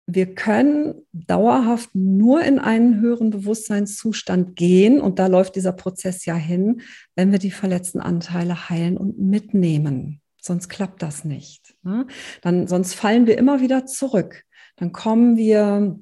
[0.06, 6.36] wir können dauerhaft nur in einen höheren Bewusstseinszustand gehen und da läuft dieser Prozess ja
[6.36, 6.80] hin,
[7.16, 10.20] wenn wir die verletzten Anteile heilen und mitnehmen.
[10.40, 11.74] Sonst klappt das nicht.
[11.82, 12.06] Ne?
[12.40, 14.44] Dann, sonst fallen wir immer wieder zurück.
[14.76, 15.98] Dann kommen wir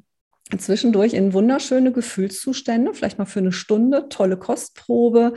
[0.58, 5.34] zwischendurch in wunderschöne Gefühlszustände, vielleicht mal für eine Stunde, tolle Kostprobe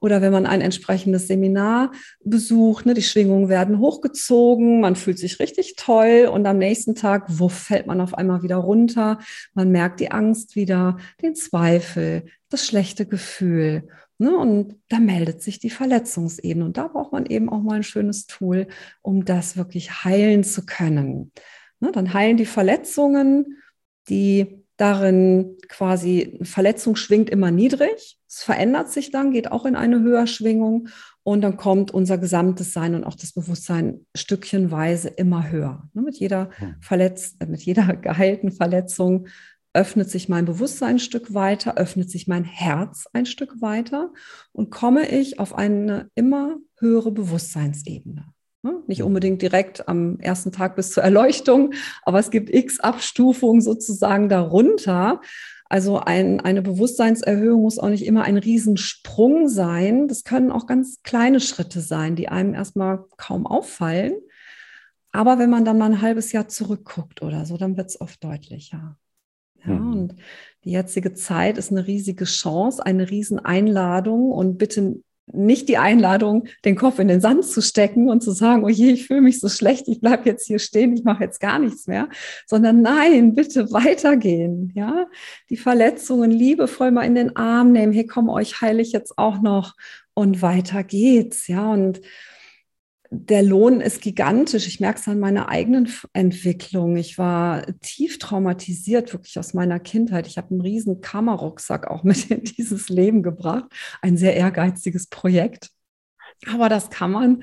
[0.00, 1.92] oder wenn man ein entsprechendes Seminar
[2.22, 7.24] besucht, ne, die Schwingungen werden hochgezogen, man fühlt sich richtig toll und am nächsten Tag,
[7.28, 9.18] wuff, fällt man auf einmal wieder runter,
[9.54, 13.88] man merkt die Angst wieder, den Zweifel, das schlechte Gefühl.
[14.18, 17.82] Ne, und da meldet sich die Verletzungsebene und da braucht man eben auch mal ein
[17.82, 18.66] schönes Tool,
[19.00, 21.32] um das wirklich heilen zu können.
[21.80, 23.56] Ne, dann heilen die Verletzungen,
[24.10, 28.18] die darin quasi Verletzung schwingt immer niedrig.
[28.26, 30.88] Es verändert sich dann, geht auch in eine Höherschwingung
[31.22, 35.88] und dann kommt unser gesamtes Sein und auch das Bewusstsein stückchenweise immer höher.
[35.92, 36.76] Ne, mit jeder hm.
[36.80, 39.26] verletzt, äh, mit jeder geheilten Verletzung
[39.72, 44.12] öffnet sich mein Bewusstsein ein Stück weiter, öffnet sich mein Herz ein Stück weiter
[44.52, 48.32] und komme ich auf eine immer höhere Bewusstseinsebene.
[48.62, 48.82] Ne?
[48.86, 54.28] Nicht unbedingt direkt am ersten Tag bis zur Erleuchtung, aber es gibt x Abstufungen sozusagen
[54.28, 55.20] darunter.
[55.70, 60.08] Also ein, eine Bewusstseinserhöhung muss auch nicht immer ein Riesensprung sein.
[60.08, 64.14] Das können auch ganz kleine Schritte sein, die einem erstmal kaum auffallen.
[65.12, 68.22] Aber wenn man dann mal ein halbes Jahr zurückguckt oder so, dann wird es oft
[68.22, 68.98] deutlicher.
[69.64, 69.92] Ja, mhm.
[69.92, 70.16] und
[70.64, 76.76] die jetzige Zeit ist eine riesige Chance, eine Rieseneinladung und bitte nicht die Einladung, den
[76.76, 79.48] Kopf in den Sand zu stecken und zu sagen, oh je, ich fühle mich so
[79.48, 82.08] schlecht, ich bleibe jetzt hier stehen, ich mache jetzt gar nichts mehr,
[82.46, 85.06] sondern nein, bitte weitergehen, ja,
[85.48, 89.40] die Verletzungen liebevoll mal in den Arm nehmen, hey, komm, euch heile ich jetzt auch
[89.40, 89.74] noch
[90.14, 92.00] und weiter geht's, ja, und
[93.12, 94.68] der Lohn ist gigantisch.
[94.68, 96.96] Ich merke es an meiner eigenen Entwicklung.
[96.96, 100.28] Ich war tief traumatisiert, wirklich aus meiner Kindheit.
[100.28, 103.64] Ich habe einen riesen Kammerrucksack auch mit in dieses Leben gebracht.
[104.00, 105.70] Ein sehr ehrgeiziges Projekt.
[106.46, 107.42] Aber das kann man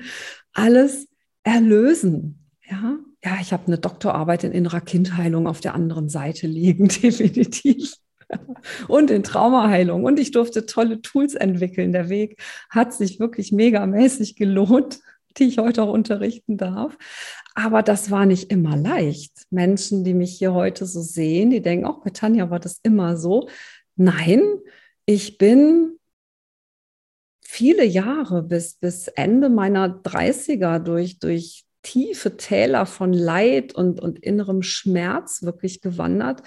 [0.54, 1.06] alles
[1.42, 2.46] erlösen.
[2.68, 7.92] Ja, ja ich habe eine Doktorarbeit in innerer Kindheilung auf der anderen Seite liegen, definitiv.
[8.88, 10.04] und in Traumaheilung.
[10.04, 11.92] Und ich durfte tolle Tools entwickeln.
[11.92, 15.00] Der Weg hat sich wirklich megamäßig gelohnt
[15.36, 16.96] die ich heute auch unterrichten darf.
[17.54, 19.32] Aber das war nicht immer leicht.
[19.50, 23.16] Menschen, die mich hier heute so sehen, die denken, auch bei Tanja war das immer
[23.16, 23.48] so.
[23.96, 24.58] Nein,
[25.06, 25.98] ich bin
[27.42, 34.18] viele Jahre bis, bis Ende meiner 30er durch, durch tiefe Täler von Leid und, und
[34.18, 36.42] innerem Schmerz wirklich gewandert,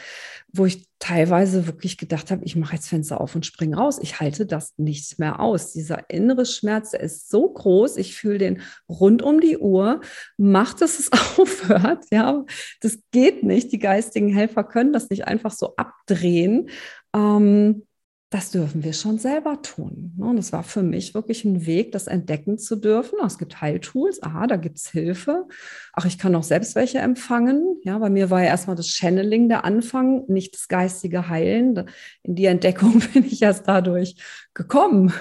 [0.53, 3.97] wo ich teilweise wirklich gedacht habe, ich mache jetzt Fenster auf und springe raus.
[4.03, 5.73] Ich halte das nicht mehr aus.
[5.73, 10.01] Dieser innere Schmerz, der ist so groß, ich fühle den rund um die Uhr.
[10.37, 12.05] Macht, dass es aufhört.
[12.11, 12.45] Ja,
[12.81, 13.71] das geht nicht.
[13.71, 16.69] Die geistigen Helfer können das nicht einfach so abdrehen.
[17.15, 17.87] Ähm,
[18.31, 20.13] das dürfen wir schon selber tun.
[20.17, 20.25] Ne?
[20.25, 23.19] Und es war für mich wirklich ein Weg, das entdecken zu dürfen.
[23.25, 25.47] Es gibt Heiltools, aha, da gibt es Hilfe.
[25.91, 27.81] Ach, ich kann auch selbst welche empfangen.
[27.83, 31.89] Ja, bei mir war ja erstmal das Channeling der Anfang, nicht das geistige Heilen.
[32.23, 34.15] In die Entdeckung bin ich erst dadurch
[34.53, 35.11] gekommen,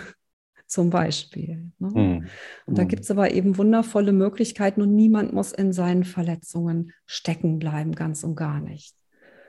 [0.69, 1.73] zum Beispiel.
[1.81, 2.29] Mhm.
[2.67, 2.89] Und da hm.
[2.89, 8.23] gibt es aber eben wundervolle Möglichkeiten und niemand muss in seinen Verletzungen stecken bleiben, ganz
[8.23, 9.00] und gar nicht.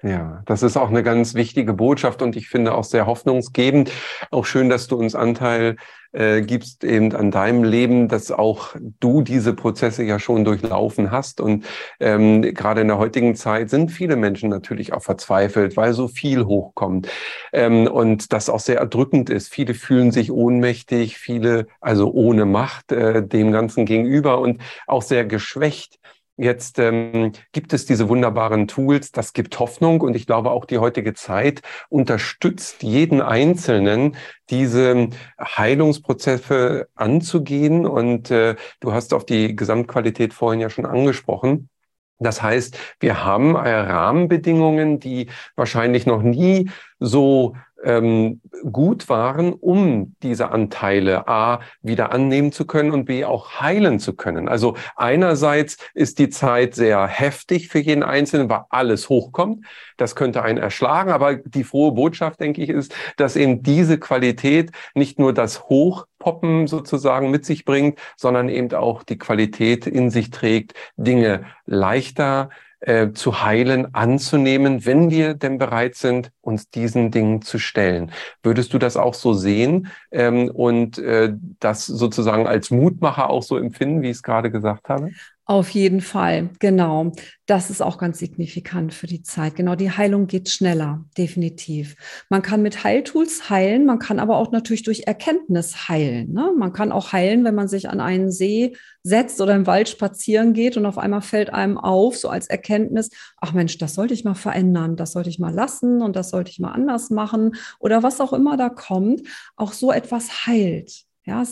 [0.04, 3.92] Ja, das ist auch eine ganz wichtige Botschaft und ich finde auch sehr hoffnungsgebend.
[4.32, 5.76] Auch schön, dass du uns Anteil
[6.12, 11.40] äh, gibst eben an deinem Leben, dass auch du diese Prozesse ja schon durchlaufen hast.
[11.40, 11.66] Und
[12.00, 16.46] ähm, gerade in der heutigen Zeit sind viele Menschen natürlich auch verzweifelt, weil so viel
[16.46, 17.08] hochkommt
[17.54, 19.54] ähm, und das auch sehr erdrückend ist.
[19.54, 25.26] Viele fühlen sich ohnmächtig, viele also ohne Macht äh, dem Ganzen gegenüber und auch sehr
[25.26, 26.00] geschwächt.
[26.42, 30.80] Jetzt ähm, gibt es diese wunderbaren Tools, das gibt Hoffnung und ich glaube auch die
[30.80, 34.16] heutige Zeit unterstützt jeden Einzelnen,
[34.50, 37.86] diese Heilungsprozesse anzugehen.
[37.86, 41.70] Und äh, du hast auf die Gesamtqualität vorhin ja schon angesprochen.
[42.18, 46.72] Das heißt, wir haben Rahmenbedingungen, die wahrscheinlich noch nie
[47.02, 53.60] so ähm, gut waren, um diese Anteile A wieder annehmen zu können und B auch
[53.60, 54.48] heilen zu können.
[54.48, 59.66] Also einerseits ist die Zeit sehr heftig für jeden Einzelnen, weil alles hochkommt.
[59.98, 64.72] Das könnte einen erschlagen, aber die frohe Botschaft, denke ich, ist, dass eben diese Qualität
[64.94, 70.30] nicht nur das Hochpoppen sozusagen mit sich bringt, sondern eben auch die Qualität in sich
[70.30, 72.50] trägt, Dinge leichter
[72.82, 78.12] äh, zu heilen, anzunehmen, wenn wir denn bereit sind, uns diesen Dingen zu stellen.
[78.44, 83.58] Würdest du das auch so sehen ähm, und äh, das sozusagen als Mutmacher auch so
[83.58, 85.12] empfinden, wie ich es gerade gesagt habe?
[85.46, 87.12] Auf jeden Fall, genau.
[87.48, 89.56] Das ist auch ganz signifikant für die Zeit.
[89.56, 91.96] Genau, die Heilung geht schneller, definitiv.
[92.30, 96.32] Man kann mit Heiltools heilen, man kann aber auch natürlich durch Erkenntnis heilen.
[96.32, 96.54] Ne?
[96.56, 100.54] Man kann auch heilen, wenn man sich an einen See setzt oder im Wald spazieren
[100.54, 104.24] geht und auf einmal fällt einem auf, so als Erkenntnis, ach Mensch, das sollte ich
[104.24, 108.04] mal verändern, das sollte ich mal lassen und das sollte ich mal anders machen oder
[108.04, 109.24] was auch immer da kommt.
[109.56, 111.04] Auch so etwas heilt.
[111.26, 111.44] Ja,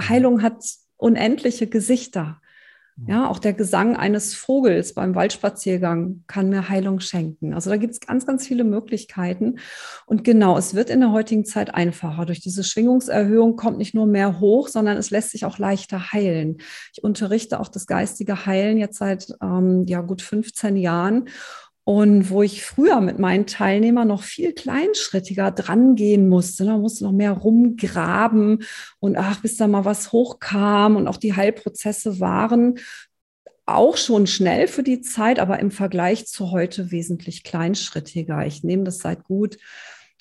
[0.00, 0.64] Heilung hat
[0.96, 2.40] unendliche Gesichter.
[3.06, 7.54] Ja, auch der Gesang eines Vogels beim Waldspaziergang kann mir Heilung schenken.
[7.54, 9.58] Also da gibt es ganz, ganz viele Möglichkeiten.
[10.06, 12.26] Und genau, es wird in der heutigen Zeit einfacher.
[12.26, 16.58] Durch diese Schwingungserhöhung kommt nicht nur mehr hoch, sondern es lässt sich auch leichter heilen.
[16.92, 21.28] Ich unterrichte auch das geistige Heilen jetzt seit ähm, ja, gut 15 Jahren.
[21.84, 27.04] Und wo ich früher mit meinen Teilnehmern noch viel kleinschrittiger dran gehen musste, da musste
[27.04, 28.62] noch mehr rumgraben
[29.00, 32.78] und ach, bis da mal was hochkam und auch die Heilprozesse waren
[33.70, 38.44] auch schon schnell für die Zeit, aber im Vergleich zu heute wesentlich kleinschrittiger.
[38.44, 39.58] Ich nehme das seit gut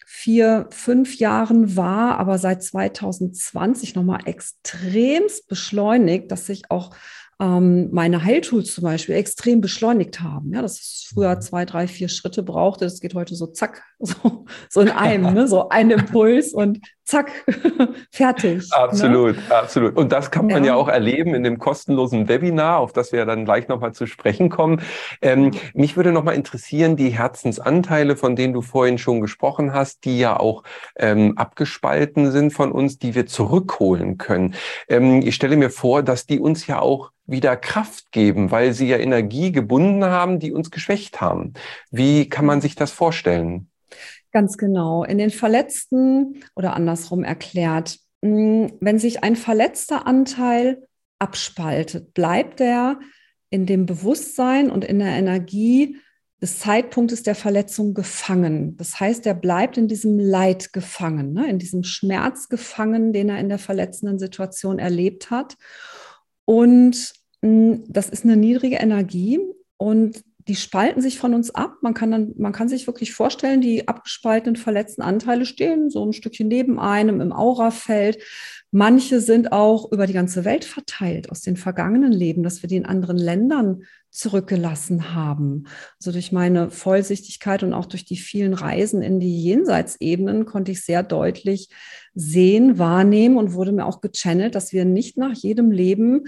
[0.06, 6.96] vier, fünf Jahren wahr, aber seit 2020 nochmal extremst beschleunigt, dass sich auch
[7.42, 10.54] ähm, meine Heiltools zum Beispiel extrem beschleunigt haben.
[10.54, 11.42] Ja, das ist früher mhm.
[11.42, 12.86] zwei, drei, vier Schritte brauchte.
[12.86, 15.48] Das geht heute so zack, so, so in einem, ne?
[15.48, 17.32] so ein Impuls und zack,
[18.12, 18.70] fertig.
[18.70, 18.78] Ne?
[18.78, 19.56] Absolut, ne?
[19.56, 19.96] absolut.
[19.98, 20.72] Und das kann man ja.
[20.72, 20.76] ja.
[20.76, 24.82] auch erleben in dem kostenlosen Webinar, auf das wir dann gleich nochmal zu sprechen kommen.
[25.22, 30.20] Ähm, mich würde nochmal interessieren, die Herzensanteile, von denen du vorhin schon gesprochen hast, die
[30.20, 30.64] ja auch
[30.96, 34.54] ähm, abgespalten sind von uns, die wir zurückholen können.
[34.88, 38.88] Ähm, ich stelle mir vor, dass die uns ja auch wieder Kraft geben, weil sie
[38.88, 41.54] ja Energie gebunden haben, die uns geschwächt haben.
[41.92, 43.70] Wie kann man sich das vorstellen?
[44.32, 45.04] Ganz genau.
[45.04, 50.88] In den Verletzten oder andersrum erklärt, hm, wenn sich ein verletzter Anteil
[51.20, 53.00] abspaltet, bleibt er
[53.50, 55.98] in dem Bewusstsein und in der Energie
[56.42, 58.78] des Zeitpunktes der Verletzung gefangen.
[58.78, 61.50] Das heißt, er bleibt in diesem Leid gefangen, ne?
[61.50, 65.58] in diesem Schmerz gefangen, den er in der verletzenden Situation erlebt hat.
[66.46, 69.40] Und hm, das ist eine niedrige Energie
[69.78, 71.78] und die spalten sich von uns ab.
[71.82, 76.14] Man kann dann, man kann sich wirklich vorstellen, die abgespaltenen, verletzten Anteile stehen so ein
[76.14, 78.18] Stückchen neben einem im Aurafeld.
[78.72, 82.78] Manche sind auch über die ganze Welt verteilt aus den vergangenen Leben, dass wir die
[82.78, 85.66] in anderen Ländern zurückgelassen haben.
[86.00, 90.84] Also durch meine Vollsichtigkeit und auch durch die vielen Reisen in die Jenseitsebenen konnte ich
[90.84, 91.70] sehr deutlich
[92.16, 96.26] sehen, wahrnehmen und wurde mir auch gechannelt, dass wir nicht nach jedem Leben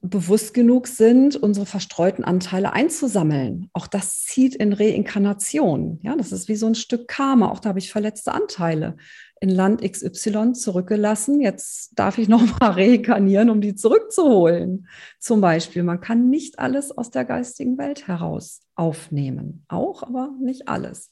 [0.00, 3.68] bewusst genug sind, unsere verstreuten Anteile einzusammeln.
[3.72, 5.98] Auch das zieht in Reinkarnation.
[6.02, 7.50] Ja, das ist wie so ein Stück Karma.
[7.50, 8.96] Auch da habe ich verletzte Anteile
[9.40, 11.40] in Land XY zurückgelassen.
[11.40, 14.86] Jetzt darf ich nochmal reinkarnieren, um die zurückzuholen.
[15.18, 19.64] Zum Beispiel, man kann nicht alles aus der geistigen Welt heraus aufnehmen.
[19.68, 21.10] Auch, aber nicht alles.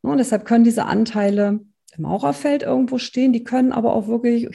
[0.00, 1.60] Und deshalb können diese Anteile
[1.96, 3.32] im Aurafeld irgendwo stehen.
[3.32, 4.48] Die können aber auch wirklich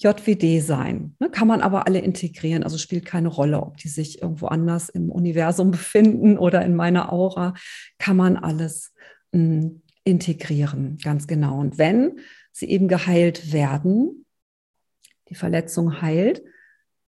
[0.00, 1.14] JWD sein.
[1.18, 4.88] Ne, kann man aber alle integrieren, also spielt keine Rolle, ob die sich irgendwo anders
[4.88, 7.54] im Universum befinden oder in meiner Aura,
[7.98, 8.92] kann man alles
[9.32, 11.60] mh, hm, integrieren, ganz genau.
[11.60, 12.20] Und wenn
[12.52, 14.24] sie eben geheilt werden,
[15.28, 16.42] die Verletzung heilt,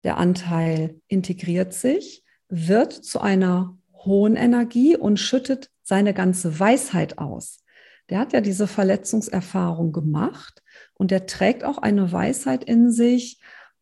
[0.04, 7.64] der Anteil integriert sich, wird zu einer hohen Energie und schüttet seine ganze Weisheit aus.
[8.10, 10.62] Der hat ja diese Verletzungserfahrung gemacht
[10.94, 13.40] und der trägt auch eine Weisheit in sich,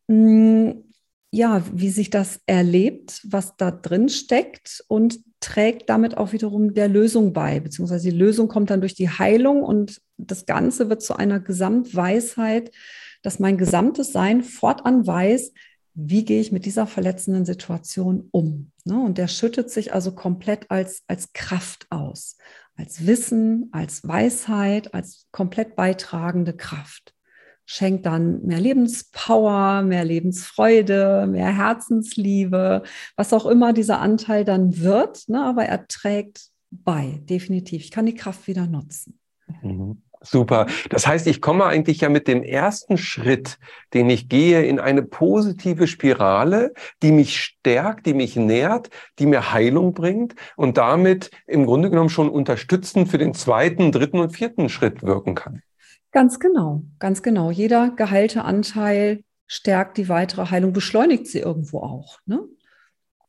[0.08, 0.84] hm,
[1.30, 6.88] ja, wie sich das erlebt, was da drin steckt und trägt damit auch wiederum der
[6.88, 11.16] Lösung bei, beziehungsweise die Lösung kommt dann durch die Heilung und das Ganze wird zu
[11.16, 12.70] einer Gesamtweisheit,
[13.22, 15.52] dass mein gesamtes Sein fortan weiß,
[15.94, 18.70] wie gehe ich mit dieser verletzenden Situation um.
[18.84, 18.98] Ne?
[18.98, 22.36] Und der schüttet sich also komplett als, als Kraft aus
[22.76, 27.14] als Wissen, als Weisheit, als komplett beitragende Kraft.
[27.64, 32.82] Schenkt dann mehr Lebenspower, mehr Lebensfreude, mehr Herzensliebe,
[33.16, 35.28] was auch immer dieser Anteil dann wird.
[35.28, 35.44] Ne?
[35.44, 37.82] Aber er trägt bei, definitiv.
[37.82, 39.18] Ich kann die Kraft wieder nutzen.
[39.62, 40.02] Mhm.
[40.22, 40.66] Super.
[40.88, 43.58] Das heißt, ich komme eigentlich ja mit dem ersten Schritt,
[43.92, 49.52] den ich gehe, in eine positive Spirale, die mich stärkt, die mich nährt, die mir
[49.52, 54.68] Heilung bringt und damit im Grunde genommen schon unterstützend für den zweiten, dritten und vierten
[54.68, 55.62] Schritt wirken kann.
[56.12, 57.50] Ganz genau, ganz genau.
[57.50, 62.18] Jeder geheilte Anteil stärkt die weitere Heilung, beschleunigt sie irgendwo auch.
[62.26, 62.40] Ne?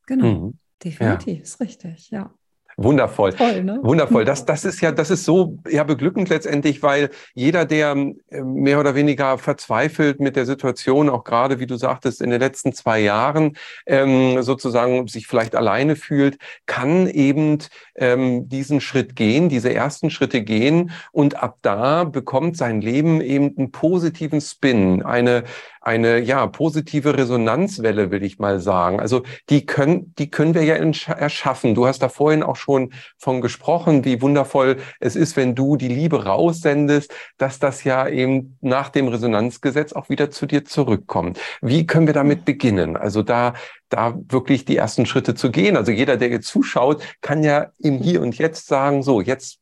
[0.05, 0.59] Genau, mhm.
[0.83, 1.43] definitiv, ja.
[1.43, 2.33] ist richtig, ja.
[2.77, 3.33] Wundervoll.
[3.33, 3.79] Toll, ne?
[3.83, 4.25] Wundervoll.
[4.25, 7.95] Das, das ist ja, das ist so ja beglückend letztendlich, weil jeder, der
[8.29, 12.39] äh, mehr oder weniger verzweifelt mit der Situation, auch gerade, wie du sagtest, in den
[12.39, 17.59] letzten zwei Jahren ähm, sozusagen sich vielleicht alleine fühlt, kann eben
[17.95, 23.55] ähm, diesen Schritt gehen, diese ersten Schritte gehen und ab da bekommt sein Leben eben
[23.57, 25.43] einen positiven Spin, eine
[25.83, 28.99] eine ja positive Resonanzwelle, will ich mal sagen.
[28.99, 31.75] Also die können, die können wir ja erschaffen.
[31.75, 35.89] Du hast da vorhin auch schon von gesprochen, wie wundervoll es ist, wenn du die
[35.89, 41.39] Liebe raussendest, dass das ja eben nach dem Resonanzgesetz auch wieder zu dir zurückkommt.
[41.61, 42.95] Wie können wir damit beginnen?
[42.95, 43.53] Also da
[43.89, 45.77] da wirklich die ersten Schritte zu gehen.
[45.77, 49.59] Also jeder, der jetzt zuschaut, kann ja im Hier und Jetzt sagen, so, jetzt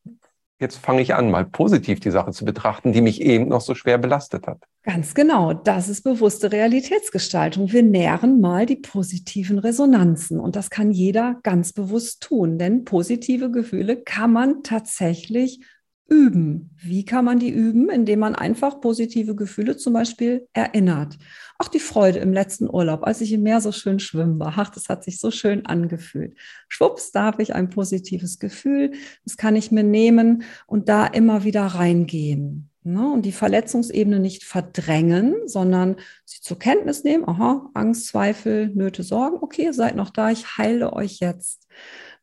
[0.62, 3.76] jetzt fange ich an, mal positiv die Sache zu betrachten, die mich eben noch so
[3.76, 4.64] schwer belastet hat.
[4.84, 7.72] Ganz genau, das ist bewusste Realitätsgestaltung.
[7.72, 13.52] Wir nähren mal die positiven Resonanzen und das kann jeder ganz bewusst tun, denn positive
[13.52, 15.60] Gefühle kann man tatsächlich
[16.08, 16.72] üben.
[16.78, 17.90] Wie kann man die üben?
[17.90, 21.18] Indem man einfach positive Gefühle zum Beispiel erinnert.
[21.58, 24.54] Auch die Freude im letzten Urlaub, als ich im Meer so schön schwimmen war.
[24.58, 26.36] Ach, das hat sich so schön angefühlt.
[26.68, 28.92] Schwupps, da habe ich ein positives Gefühl.
[29.26, 32.72] Das kann ich mir nehmen und da immer wieder reingehen.
[32.84, 33.12] Ne?
[33.12, 37.28] Und die Verletzungsebene nicht verdrängen, sondern sie zur Kenntnis nehmen.
[37.28, 39.38] Aha, Angst, Zweifel, Nöte, Sorgen.
[39.42, 40.32] Okay, seid noch da.
[40.32, 41.68] Ich heile euch jetzt.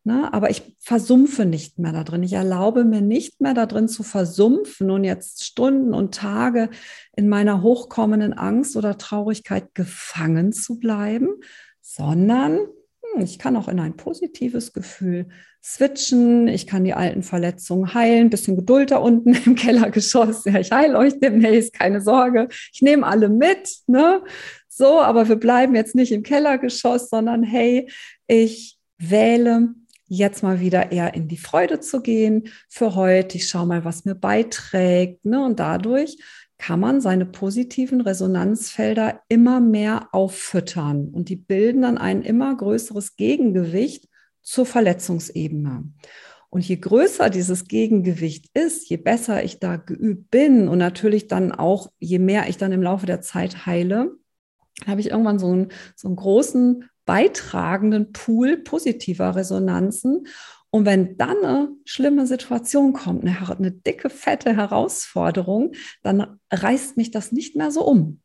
[0.08, 0.32] Ne?
[0.32, 2.22] Aber ich versumpfe nicht mehr da drin.
[2.22, 6.70] Ich erlaube mir nicht mehr da drin zu versumpfen und jetzt Stunden und Tage
[7.14, 11.28] in meiner hochkommenden Angst oder Traurigkeit gefangen zu bleiben,
[11.82, 12.60] sondern
[13.02, 15.28] hm, ich kann auch in ein positives Gefühl
[15.62, 16.48] switchen.
[16.48, 18.30] Ich kann die alten Verletzungen heilen.
[18.30, 20.46] Bisschen Geduld da unten im Kellergeschoss.
[20.46, 22.48] Ja, ich heile euch demnächst, keine Sorge.
[22.72, 23.76] Ich nehme alle mit.
[23.86, 24.22] Ne?
[24.70, 27.90] So, aber wir bleiben jetzt nicht im Kellergeschoss, sondern hey,
[28.26, 29.74] ich wähle
[30.08, 33.36] jetzt mal wieder eher in die Freude zu gehen für heute.
[33.36, 35.24] Ich schaue mal, was mir beiträgt.
[35.24, 35.44] Ne?
[35.44, 36.18] Und dadurch
[36.58, 43.14] kann man seine positiven Resonanzfelder immer mehr auffüttern und die bilden dann ein immer größeres
[43.14, 44.08] Gegengewicht
[44.42, 45.84] zur Verletzungsebene.
[46.50, 51.52] Und je größer dieses Gegengewicht ist, je besser ich da geübt bin und natürlich dann
[51.52, 54.16] auch, je mehr ich dann im Laufe der Zeit heile,
[54.86, 60.26] habe ich irgendwann so einen, so einen großen beitragenden Pool positiver Resonanzen.
[60.68, 67.10] Und wenn dann eine schlimme Situation kommt, eine, eine dicke, fette Herausforderung, dann reißt mich
[67.10, 68.20] das nicht mehr so um.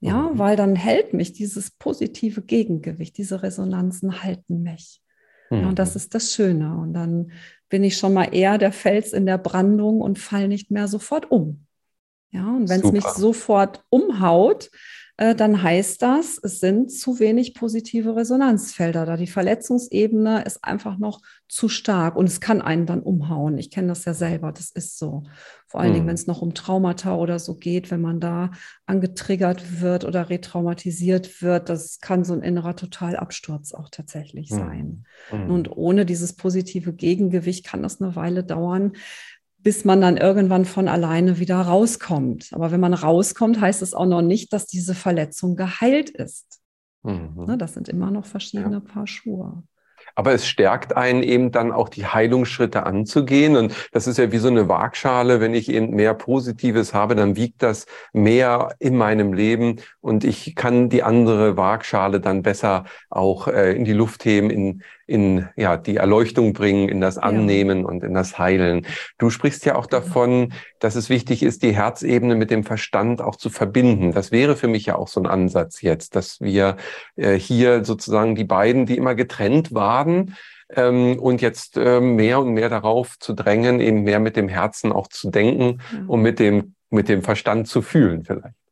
[0.00, 0.38] Ja, mhm.
[0.38, 5.00] weil dann hält mich dieses positive Gegengewicht, diese Resonanzen halten mich.
[5.48, 5.58] Mhm.
[5.58, 6.76] Ja, und das ist das Schöne.
[6.76, 7.32] Und dann
[7.70, 11.30] bin ich schon mal eher der Fels in der Brandung und fall nicht mehr sofort
[11.30, 11.65] um.
[12.30, 14.70] Ja, und wenn es mich sofort umhaut,
[15.18, 19.16] äh, dann heißt das, es sind zu wenig positive Resonanzfelder da.
[19.16, 23.56] Die Verletzungsebene ist einfach noch zu stark und es kann einen dann umhauen.
[23.56, 25.22] Ich kenne das ja selber, das ist so.
[25.68, 25.94] Vor allen hm.
[25.94, 28.50] Dingen, wenn es noch um Traumata oder so geht, wenn man da
[28.84, 34.58] angetriggert wird oder retraumatisiert wird, das kann so ein innerer Totalabsturz auch tatsächlich hm.
[34.58, 35.04] sein.
[35.30, 35.50] Hm.
[35.50, 38.92] Und ohne dieses positive Gegengewicht kann das eine Weile dauern,
[39.66, 42.50] bis man dann irgendwann von alleine wieder rauskommt.
[42.52, 46.60] Aber wenn man rauskommt, heißt es auch noch nicht, dass diese Verletzung geheilt ist.
[47.02, 47.46] Mhm.
[47.48, 48.92] Ne, das sind immer noch verschiedene ja.
[48.92, 49.64] Paar Schuhe.
[50.14, 53.56] Aber es stärkt einen eben dann auch die Heilungsschritte anzugehen.
[53.56, 55.40] Und das ist ja wie so eine Waagschale.
[55.40, 60.54] Wenn ich eben mehr Positives habe, dann wiegt das mehr in meinem Leben und ich
[60.54, 65.76] kann die andere Waagschale dann besser auch äh, in die Luft heben, in, in ja,
[65.76, 67.86] die Erleuchtung bringen, in das Annehmen ja.
[67.86, 68.86] und in das Heilen.
[69.18, 73.36] Du sprichst ja auch davon, dass es wichtig ist, die Herzebene mit dem Verstand auch
[73.36, 74.12] zu verbinden.
[74.12, 76.76] Das wäre für mich ja auch so ein Ansatz jetzt, dass wir
[77.16, 80.34] äh, hier sozusagen die beiden, die immer getrennt waren,
[80.74, 84.92] ähm, und jetzt äh, mehr und mehr darauf zu drängen, eben mehr mit dem Herzen
[84.92, 86.04] auch zu denken ja.
[86.08, 88.65] und mit dem, mit dem Verstand zu fühlen vielleicht.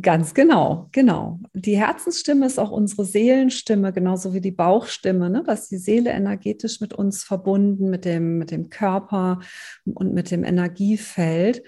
[0.00, 1.38] Ganz genau, genau.
[1.52, 5.30] Die Herzensstimme ist auch unsere Seelenstimme, genauso wie die Bauchstimme.
[5.30, 5.42] Ne?
[5.46, 9.40] Da ist die Seele energetisch mit uns verbunden, mit dem, mit dem Körper
[9.84, 11.62] und mit dem Energiefeld.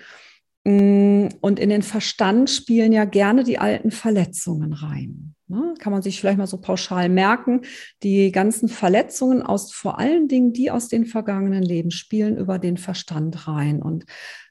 [0.65, 5.36] Mm, und in den Verstand spielen ja gerne die alten Verletzungen rein.
[5.49, 5.75] Ne?
[5.79, 7.63] Kann man sich vielleicht mal so pauschal merken.
[8.03, 12.77] Die ganzen Verletzungen aus vor allen Dingen die aus den vergangenen Leben spielen über den
[12.77, 13.83] Verstand rein.
[13.83, 14.07] Und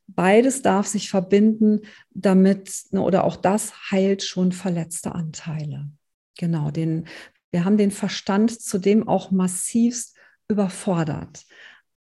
[0.07, 1.81] Beides darf sich verbinden,
[2.11, 5.89] damit, ne, oder auch das heilt schon verletzte Anteile.
[6.37, 7.07] Genau, den,
[7.51, 10.15] wir haben den Verstand zudem auch massivst
[10.47, 11.45] überfordert.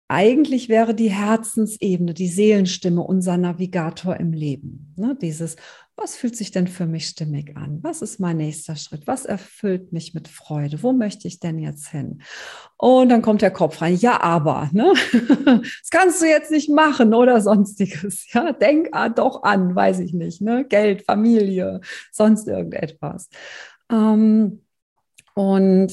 [0.08, 4.94] Eigentlich wäre die Herzensebene, die Seelenstimme unser Navigator im Leben.
[4.96, 5.16] Ne?
[5.20, 5.56] Dieses,
[6.00, 7.78] was fühlt sich denn für mich stimmig an?
[7.82, 9.06] Was ist mein nächster Schritt?
[9.06, 10.82] Was erfüllt mich mit Freude?
[10.82, 12.22] Wo möchte ich denn jetzt hin?
[12.78, 14.94] Und dann kommt der Kopf rein, ja, aber, ne?
[15.44, 18.26] das kannst du jetzt nicht machen oder sonstiges.
[18.32, 20.64] Ja, denk ah, doch an, weiß ich nicht, ne?
[20.64, 21.80] Geld, Familie,
[22.12, 23.28] sonst irgendetwas.
[23.90, 24.62] Ähm,
[25.34, 25.92] und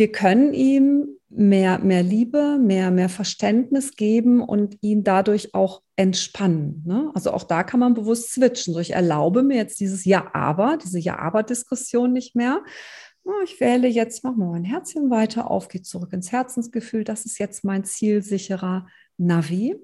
[0.00, 6.82] wir können ihm mehr, mehr Liebe, mehr, mehr Verständnis geben und ihn dadurch auch entspannen.
[6.86, 7.10] Ne?
[7.12, 8.72] Also auch da kann man bewusst switchen.
[8.72, 12.64] So, ich erlaube mir jetzt dieses Ja-Aber, diese Ja-Aber-Diskussion nicht mehr.
[13.44, 17.04] Ich wähle jetzt, mach mal mein Herzchen weiter auf, gehe zurück ins Herzensgefühl.
[17.04, 18.86] Das ist jetzt mein zielsicherer
[19.18, 19.76] Navi.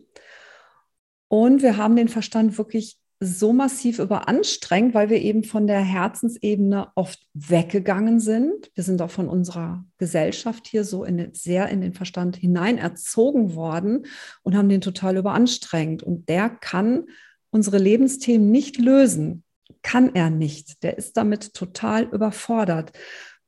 [1.28, 6.88] Und wir haben den Verstand wirklich so massiv überanstrengt, weil wir eben von der Herzensebene
[6.94, 8.70] oft weggegangen sind.
[8.74, 13.54] Wir sind auch von unserer Gesellschaft hier so in sehr in den Verstand hinein erzogen
[13.54, 14.06] worden
[14.42, 16.02] und haben den total überanstrengt.
[16.02, 17.06] Und der kann
[17.50, 19.44] unsere Lebensthemen nicht lösen.
[19.82, 20.82] Kann er nicht.
[20.82, 22.92] Der ist damit total überfordert.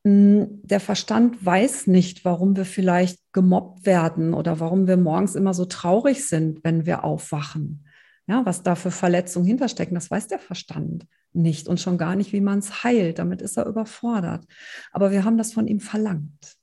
[0.04, 5.52] Hm, der Verstand weiß nicht, warum wir vielleicht gemobbt werden oder warum wir morgens immer
[5.52, 7.84] so traurig sind, wenn wir aufwachen.
[8.28, 12.32] Ja, was da für Verletzungen hinterstecken, das weiß der Verstand nicht und schon gar nicht,
[12.32, 13.18] wie man es heilt.
[13.18, 14.44] Damit ist er überfordert.
[14.92, 16.56] Aber wir haben das von ihm verlangt.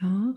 [0.00, 0.34] Ja,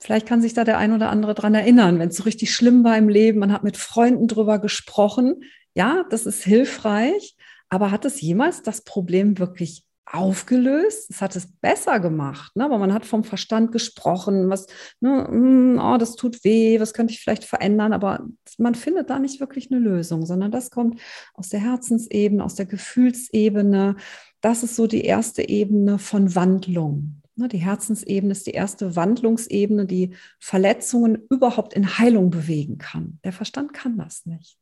[0.00, 2.82] vielleicht kann sich da der ein oder andere dran erinnern, wenn es so richtig schlimm
[2.82, 5.42] war im Leben, man hat mit Freunden drüber gesprochen.
[5.74, 7.36] Ja, das ist hilfreich.
[7.68, 12.64] Aber hat es jemals das Problem wirklich aufgelöst, es hat es besser gemacht, ne?
[12.64, 14.66] aber man hat vom Verstand gesprochen, was,
[15.00, 19.18] ne, hm, oh, das tut weh, was könnte ich vielleicht verändern, aber man findet da
[19.18, 21.00] nicht wirklich eine Lösung, sondern das kommt
[21.34, 23.96] aus der Herzensebene, aus der Gefühlsebene.
[24.40, 27.22] Das ist so die erste Ebene von Wandlung.
[27.36, 27.48] Ne?
[27.48, 33.18] Die Herzensebene ist die erste Wandlungsebene, die Verletzungen überhaupt in Heilung bewegen kann.
[33.24, 34.58] Der Verstand kann das nicht.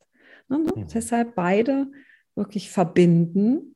[0.48, 0.58] Ne?
[0.58, 0.88] Mhm.
[0.92, 1.86] Deshalb beide
[2.34, 3.75] wirklich verbinden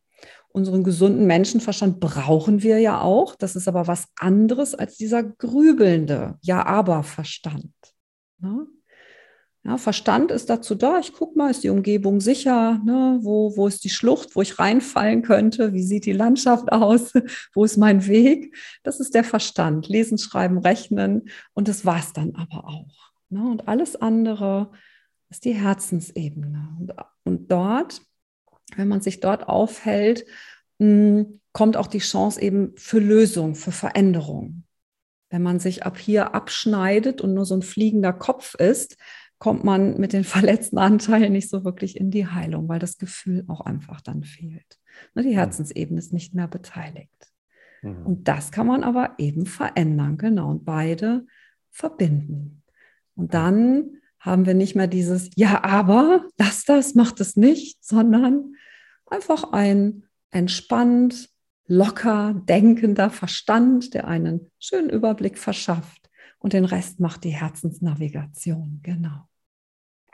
[0.52, 3.36] Unseren gesunden Menschenverstand brauchen wir ja auch.
[3.36, 7.72] Das ist aber was anderes als dieser grübelnde Ja-Aber-Verstand.
[8.38, 8.66] Ne?
[9.62, 13.18] Ja, Verstand ist dazu da, ich gucke mal, ist die Umgebung sicher, ne?
[13.20, 17.12] wo, wo ist die Schlucht, wo ich reinfallen könnte, wie sieht die Landschaft aus,
[17.54, 18.56] wo ist mein Weg.
[18.82, 23.12] Das ist der Verstand, lesen, schreiben, rechnen und das war es dann aber auch.
[23.28, 23.42] Ne?
[23.42, 24.70] Und alles andere
[25.28, 26.76] ist die Herzensebene.
[26.80, 26.94] Und,
[27.24, 28.00] und dort
[28.76, 30.24] wenn man sich dort aufhält,
[30.78, 34.64] hm, kommt auch die Chance eben für Lösung, für Veränderung.
[35.30, 38.96] Wenn man sich ab hier abschneidet und nur so ein fliegender Kopf ist,
[39.38, 43.44] kommt man mit den verletzten Anteilen nicht so wirklich in die Heilung, weil das Gefühl
[43.48, 44.78] auch einfach dann fehlt.
[45.14, 47.32] Ne, die Herzensebene ist nicht mehr beteiligt.
[47.82, 48.06] Mhm.
[48.06, 51.26] Und das kann man aber eben verändern, genau, und beide
[51.70, 52.62] verbinden.
[53.14, 58.54] Und dann haben wir nicht mehr dieses Ja, aber, das, das macht es nicht, sondern
[59.06, 61.28] einfach ein entspannt,
[61.66, 66.10] locker denkender Verstand, der einen schönen Überblick verschafft.
[66.38, 69.28] Und den Rest macht die Herzensnavigation, genau.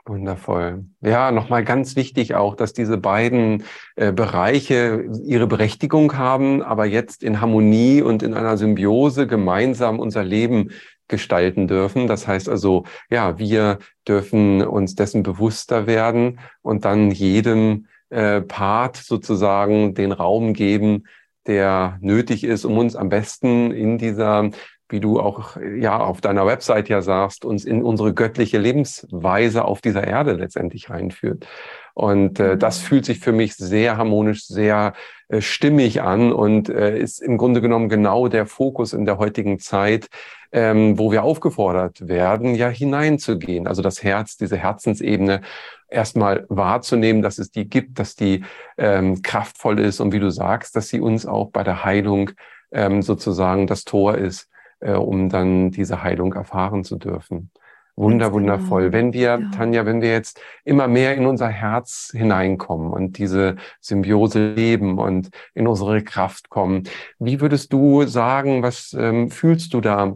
[0.05, 0.85] Wundervoll.
[1.01, 3.63] Ja, nochmal ganz wichtig auch, dass diese beiden
[3.95, 10.23] äh, Bereiche ihre Berechtigung haben, aber jetzt in Harmonie und in einer Symbiose gemeinsam unser
[10.23, 10.69] Leben
[11.07, 12.07] gestalten dürfen.
[12.07, 18.97] Das heißt also, ja, wir dürfen uns dessen bewusster werden und dann jedem äh, Part
[18.97, 21.05] sozusagen den Raum geben,
[21.45, 24.51] der nötig ist, um uns am besten in dieser
[24.89, 29.81] wie du auch ja auf deiner Website ja sagst, uns in unsere göttliche Lebensweise auf
[29.81, 31.45] dieser Erde letztendlich reinführt.
[31.93, 32.85] Und äh, das mhm.
[32.85, 34.93] fühlt sich für mich sehr harmonisch, sehr
[35.29, 39.59] äh, stimmig an und äh, ist im Grunde genommen genau der Fokus in der heutigen
[39.59, 40.07] Zeit,
[40.51, 43.67] ähm, wo wir aufgefordert werden, ja hineinzugehen.
[43.67, 45.41] Also das Herz, diese Herzensebene
[45.89, 48.43] erstmal wahrzunehmen, dass es die gibt, dass die
[48.77, 52.31] ähm, kraftvoll ist und wie du sagst, dass sie uns auch bei der Heilung
[52.71, 57.51] ähm, sozusagen das Tor ist äh, um dann diese Heilung erfahren zu dürfen.
[57.95, 58.91] Wunder, wundervoll.
[58.91, 59.51] Wenn wir, ja.
[59.55, 65.29] Tanja, wenn wir jetzt immer mehr in unser Herz hineinkommen und diese Symbiose leben und
[65.55, 66.83] in unsere Kraft kommen,
[67.17, 70.15] wie würdest du sagen, was ähm, fühlst du da,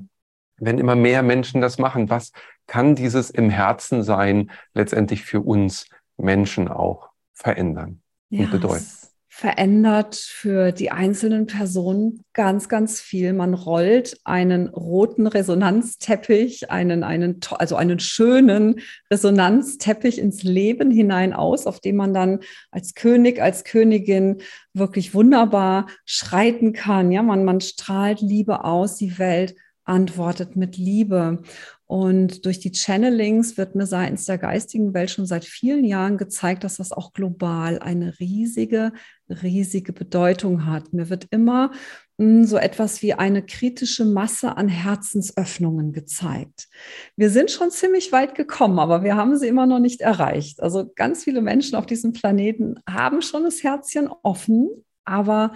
[0.61, 2.09] wenn immer mehr Menschen das machen?
[2.09, 2.31] Was
[2.67, 5.87] kann dieses im Herzen sein letztendlich für uns
[6.17, 8.85] Menschen auch verändern ja, und bedeuten?
[9.33, 13.33] verändert für die einzelnen Personen ganz, ganz viel.
[13.33, 21.65] Man rollt einen roten Resonanzteppich, einen, einen, also einen schönen Resonanzteppich ins Leben hinein aus,
[21.65, 24.43] auf dem man dann als König, als Königin
[24.73, 27.11] wirklich wunderbar schreiten kann.
[27.11, 29.55] Ja, man, man strahlt Liebe aus, die Welt
[29.91, 31.43] antwortet mit Liebe.
[31.85, 36.63] Und durch die Channelings wird mir seitens der geistigen Welt schon seit vielen Jahren gezeigt,
[36.63, 38.93] dass das auch global eine riesige,
[39.27, 40.93] riesige Bedeutung hat.
[40.93, 41.71] Mir wird immer
[42.17, 46.69] hm, so etwas wie eine kritische Masse an Herzensöffnungen gezeigt.
[47.17, 50.63] Wir sind schon ziemlich weit gekommen, aber wir haben sie immer noch nicht erreicht.
[50.63, 54.69] Also ganz viele Menschen auf diesem Planeten haben schon das Herzchen offen,
[55.03, 55.51] aber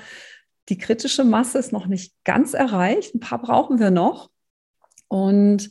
[0.70, 3.16] die kritische Masse ist noch nicht ganz erreicht.
[3.16, 4.30] Ein paar brauchen wir noch.
[5.08, 5.70] Und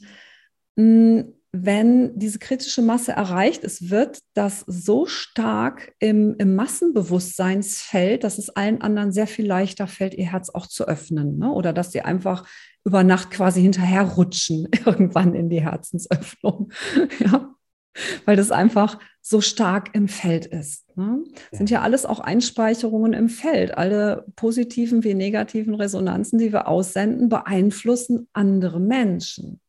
[0.76, 8.50] wenn diese kritische Masse erreicht ist, wird das so stark im, im Massenbewusstseinsfeld, dass es
[8.50, 11.38] allen anderen sehr viel leichter fällt, ihr Herz auch zu öffnen.
[11.38, 11.52] Ne?
[11.52, 12.48] Oder dass sie einfach
[12.84, 16.72] über Nacht quasi hinterherrutschen, irgendwann in die Herzensöffnung.
[17.20, 17.53] ja?
[18.24, 20.84] Weil das einfach so stark im Feld ist.
[20.96, 21.24] Ne?
[21.52, 21.58] Ja.
[21.58, 23.76] Sind ja alles auch Einspeicherungen im Feld.
[23.76, 29.60] Alle positiven wie negativen Resonanzen, die wir aussenden, beeinflussen andere Menschen.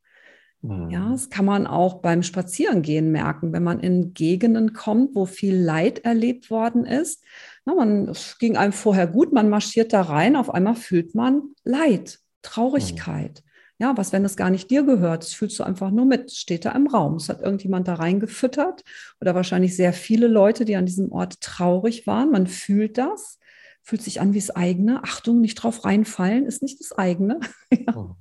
[0.68, 1.12] Ja, mhm.
[1.12, 6.00] das kann man auch beim Spazierengehen merken, wenn man in Gegenden kommt, wo viel Leid
[6.00, 7.24] erlebt worden ist.
[7.66, 11.54] Na, man, es ging einem vorher gut, man marschiert da rein, auf einmal fühlt man
[11.64, 13.44] Leid, Traurigkeit.
[13.78, 16.64] Ja, was, wenn es gar nicht dir gehört, das fühlst du einfach nur mit, steht
[16.64, 17.16] da im Raum.
[17.16, 18.84] Es hat irgendjemand da reingefüttert
[19.20, 22.32] oder wahrscheinlich sehr viele Leute, die an diesem Ort traurig waren.
[22.32, 23.38] Man fühlt das,
[23.84, 25.04] fühlt sich an wie das eigene.
[25.04, 27.40] Achtung, nicht drauf reinfallen, ist nicht das eigene.
[27.72, 27.94] ja.
[27.94, 28.16] Mhm.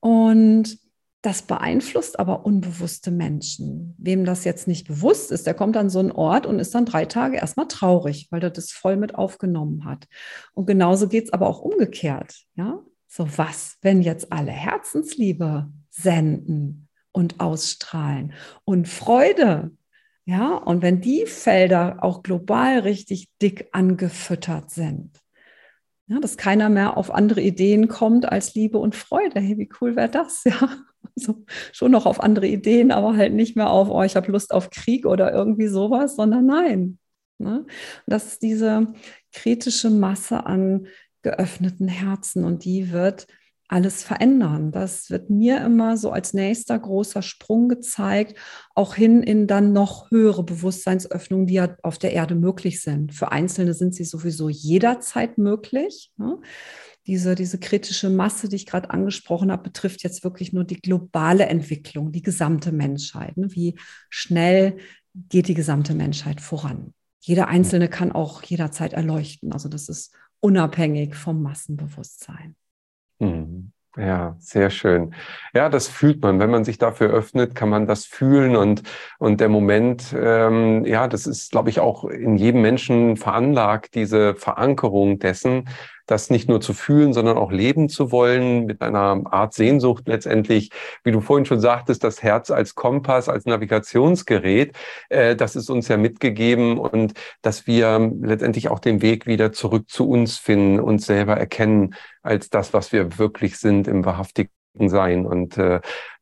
[0.00, 0.78] Und
[1.22, 3.94] das beeinflusst aber unbewusste Menschen.
[3.96, 6.84] Wem das jetzt nicht bewusst ist, der kommt an so einen Ort und ist dann
[6.84, 10.08] drei Tage erstmal traurig, weil er das voll mit aufgenommen hat.
[10.52, 12.34] Und genauso geht es aber auch umgekehrt.
[12.56, 12.82] Ja,
[13.12, 18.32] so was, wenn jetzt alle Herzensliebe senden und ausstrahlen
[18.64, 19.70] und Freude.
[20.24, 25.20] Ja, und wenn die Felder auch global richtig dick angefüttert sind,
[26.06, 29.40] ja, dass keiner mehr auf andere Ideen kommt als Liebe und Freude.
[29.40, 30.44] Hey, wie cool wäre das?
[30.54, 30.68] Ja,
[31.16, 34.54] so, schon noch auf andere Ideen, aber halt nicht mehr auf, oh, ich habe Lust
[34.54, 36.98] auf Krieg oder irgendwie sowas, sondern nein.
[37.38, 37.66] Ne?
[38.06, 38.94] Das ist diese
[39.32, 40.86] kritische Masse an
[41.22, 43.26] geöffneten Herzen und die wird
[43.72, 44.70] alles verändern.
[44.70, 48.38] Das wird mir immer so als nächster großer Sprung gezeigt,
[48.74, 53.14] auch hin in dann noch höhere Bewusstseinsöffnungen, die ja auf der Erde möglich sind.
[53.14, 56.12] Für Einzelne sind sie sowieso jederzeit möglich.
[56.18, 56.38] Ne?
[57.06, 61.46] Diese, diese kritische Masse, die ich gerade angesprochen habe, betrifft jetzt wirklich nur die globale
[61.46, 63.38] Entwicklung, die gesamte Menschheit.
[63.38, 63.54] Ne?
[63.54, 63.78] Wie
[64.10, 64.76] schnell
[65.14, 66.92] geht die gesamte Menschheit voran?
[67.20, 69.52] Jeder Einzelne kann auch jederzeit erleuchten.
[69.52, 70.12] Also das ist
[70.42, 72.56] unabhängig vom Massenbewusstsein.
[73.18, 73.72] Mhm.
[73.96, 75.14] Ja, sehr schön.
[75.52, 76.40] Ja, das fühlt man.
[76.40, 78.82] Wenn man sich dafür öffnet, kann man das fühlen und,
[79.18, 84.34] und der Moment, ähm, ja, das ist, glaube ich, auch in jedem Menschen veranlagt, diese
[84.34, 85.68] Verankerung dessen,
[86.06, 90.70] das nicht nur zu fühlen, sondern auch leben zu wollen, mit einer Art Sehnsucht letztendlich,
[91.04, 94.76] wie du vorhin schon sagtest, das Herz als Kompass, als Navigationsgerät,
[95.08, 99.88] äh, das ist uns ja mitgegeben und dass wir letztendlich auch den Weg wieder zurück
[99.88, 104.50] zu uns finden, uns selber erkennen als das, was wir wirklich sind im wahrhaftigen
[104.86, 105.26] Sein.
[105.26, 105.80] Und äh,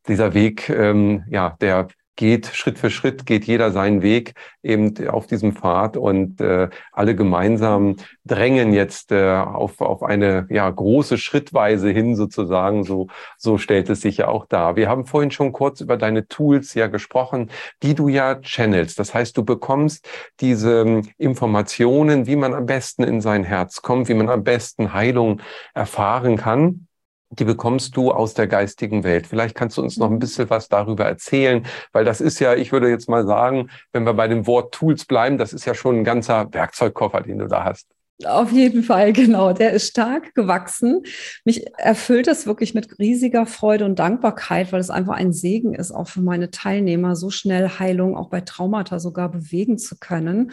[0.09, 1.89] dieser Weg, ähm, ja, der
[2.21, 7.17] geht Schritt für Schritt, geht jeder seinen Weg eben auf diesem Pfad und äh, alle
[7.17, 7.97] gemeinsam
[8.27, 12.85] drängen jetzt äh, auf, auf eine ja, große Schrittweise hin sozusagen.
[12.85, 13.07] So,
[13.39, 14.77] so stellt es sich ja auch dar.
[14.77, 17.51] Wir haben vorhin schon kurz über deine Tools ja gesprochen,
[17.83, 18.99] die du ja channelst.
[18.99, 20.07] Das heißt, du bekommst
[20.41, 24.93] diese ähm, Informationen, wie man am besten in sein Herz kommt, wie man am besten
[24.93, 25.41] Heilung
[25.73, 26.87] erfahren kann
[27.31, 29.27] die bekommst du aus der geistigen Welt.
[29.27, 30.19] Vielleicht kannst du uns noch ein mhm.
[30.19, 34.15] bisschen was darüber erzählen, weil das ist ja, ich würde jetzt mal sagen, wenn wir
[34.15, 37.65] bei dem Wort Tools bleiben, das ist ja schon ein ganzer Werkzeugkoffer, den du da
[37.65, 37.87] hast.
[38.25, 39.53] Auf jeden Fall, genau.
[39.53, 41.03] Der ist stark gewachsen.
[41.45, 45.93] Mich erfüllt das wirklich mit riesiger Freude und Dankbarkeit, weil es einfach ein Segen ist,
[45.93, 50.53] auch für meine Teilnehmer, so schnell Heilung auch bei Traumata sogar bewegen zu können.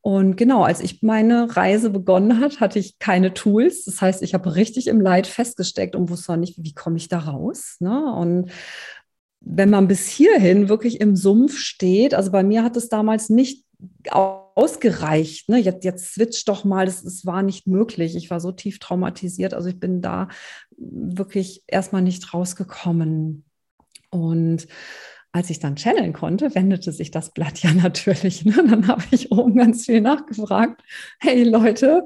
[0.00, 3.84] Und genau, als ich meine Reise begonnen hat, hatte ich keine Tools.
[3.84, 7.18] Das heißt, ich habe richtig im Leid festgesteckt und wusste nicht, wie komme ich da
[7.18, 7.76] raus.
[7.80, 8.12] Ne?
[8.14, 8.50] Und
[9.40, 13.64] wenn man bis hierhin wirklich im Sumpf steht, also bei mir hat es damals nicht
[14.10, 15.48] ausgereicht.
[15.48, 15.58] Ne?
[15.58, 18.16] Jetzt, jetzt switch doch mal, das, das war nicht möglich.
[18.16, 19.54] Ich war so tief traumatisiert.
[19.54, 20.28] Also ich bin da
[20.76, 23.44] wirklich erstmal nicht rausgekommen.
[24.10, 24.66] Und
[25.32, 28.44] als ich dann channeln konnte, wendete sich das Blatt ja natürlich.
[28.44, 28.54] Ne?
[28.68, 30.82] Dann habe ich oben ganz viel nachgefragt.
[31.20, 32.02] Hey Leute,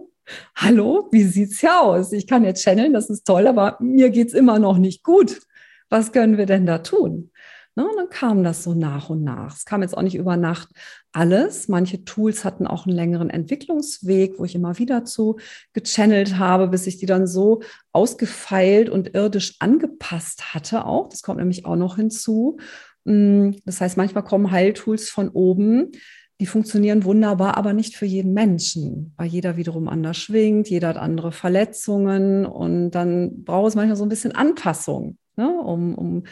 [0.56, 2.12] hallo, wie sieht's hier aus?
[2.12, 5.40] Ich kann jetzt channeln, das ist toll, aber mir geht's immer noch nicht gut.
[5.88, 7.30] Was können wir denn da tun?
[7.74, 9.56] Ne, und dann kam das so nach und nach.
[9.56, 10.68] Es kam jetzt auch nicht über Nacht
[11.12, 11.68] alles.
[11.68, 15.38] Manche Tools hatten auch einen längeren Entwicklungsweg, wo ich immer wieder zu
[15.72, 17.62] gechannelt habe, bis ich die dann so
[17.92, 21.08] ausgefeilt und irdisch angepasst hatte auch.
[21.08, 22.58] Das kommt nämlich auch noch hinzu.
[23.04, 25.92] Mm, das heißt, manchmal kommen Heiltools von oben,
[26.40, 30.96] die funktionieren wunderbar, aber nicht für jeden Menschen, weil jeder wiederum anders schwingt, jeder hat
[30.96, 36.24] andere Verletzungen und dann braucht es manchmal so ein bisschen Anpassung, ne, um, um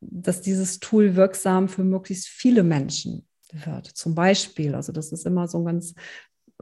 [0.00, 3.86] dass dieses Tool wirksam für möglichst viele Menschen wird.
[3.86, 5.94] Zum Beispiel, also das ist immer so ein ganz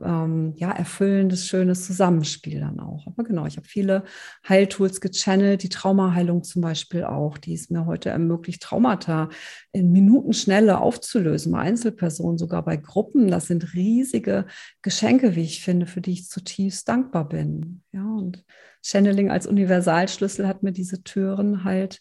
[0.02, 3.06] ähm, ja, erfüllendes, schönes Zusammenspiel dann auch.
[3.06, 4.04] Aber genau, ich habe viele
[4.48, 9.28] Heiltools gechannelt, die Traumaheilung zum Beispiel auch, die es mir heute ermöglicht, Traumata
[9.72, 13.28] in Minutenschnelle aufzulösen, bei Einzelpersonen, sogar bei Gruppen.
[13.30, 14.46] Das sind riesige
[14.82, 17.82] Geschenke, wie ich finde, für die ich zutiefst dankbar bin.
[17.92, 18.44] Ja, und
[18.82, 22.00] Channeling als Universalschlüssel hat mir diese Türen halt